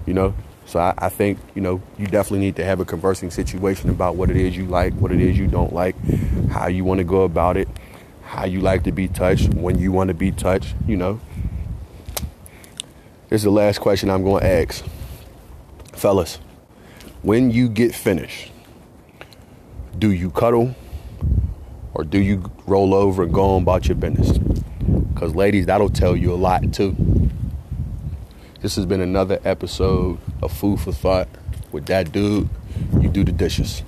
You 0.07 0.15
know? 0.15 0.35
So 0.65 0.79
I, 0.79 0.95
I, 0.97 1.09
think, 1.09 1.39
you 1.55 1.61
know, 1.61 1.83
you 1.99 2.07
definitely 2.07 2.39
need 2.39 2.57
to 2.57 2.65
have 2.65 2.81
a 2.81 2.85
conversing 2.85 3.31
situation 3.31 3.91
about 3.91 4.17
what 4.17 4.31
it 4.31 4.37
is 4.37 4.57
you 4.57 4.65
like, 4.67 4.95
what 4.95 5.11
it 5.11 5.21
is 5.21 5.37
you 5.37 5.47
don't 5.47 5.73
like, 5.73 5.97
how 6.51 6.69
you 6.69 6.85
want 6.85 6.99
to 6.99 7.05
go 7.05 7.23
about 7.23 7.57
it, 7.57 7.69
how 8.23 8.45
you 8.45 8.61
like 8.61 8.85
to 8.85 8.93
be 8.93 9.09
touched, 9.09 9.53
when 9.55 9.79
you 9.79 9.93
want 9.93 10.09
to 10.09 10.15
be 10.15 10.31
touched, 10.31 10.75
you 10.87 10.97
know. 10.97 11.21
This 13.29 13.41
is 13.41 13.45
the 13.45 13.51
last 13.51 13.81
question 13.81 14.09
I'm 14.09 14.23
going 14.23 14.43
to 14.43 14.49
ask. 14.49 14.85
Fellas, 15.93 16.39
when 17.23 17.51
you 17.51 17.69
get 17.69 17.95
finished, 17.95 18.51
do 19.99 20.11
you 20.11 20.31
cuddle 20.31 20.75
or 21.95 22.05
do 22.05 22.21
you 22.21 22.51
roll 22.67 22.95
over 22.95 23.23
and 23.23 23.33
go 23.33 23.55
on 23.55 23.63
about 23.63 23.87
your 23.87 23.95
business? 23.95 24.39
Because, 24.39 25.35
ladies, 25.35 25.67
that'll 25.67 25.89
tell 25.89 26.17
you 26.17 26.33
a 26.33 26.35
lot 26.35 26.73
too. 26.73 26.97
This 28.61 28.77
has 28.77 28.87
been 28.87 29.01
another 29.01 29.41
episode 29.45 30.19
of 30.43 30.53
Food 30.53 30.81
for 30.81 30.93
Thought 30.93 31.29
with 31.71 31.87
that 31.87 32.11
dude. 32.13 32.49
You 33.01 33.09
do 33.09 33.25
the 33.25 33.33
dishes. 33.33 33.83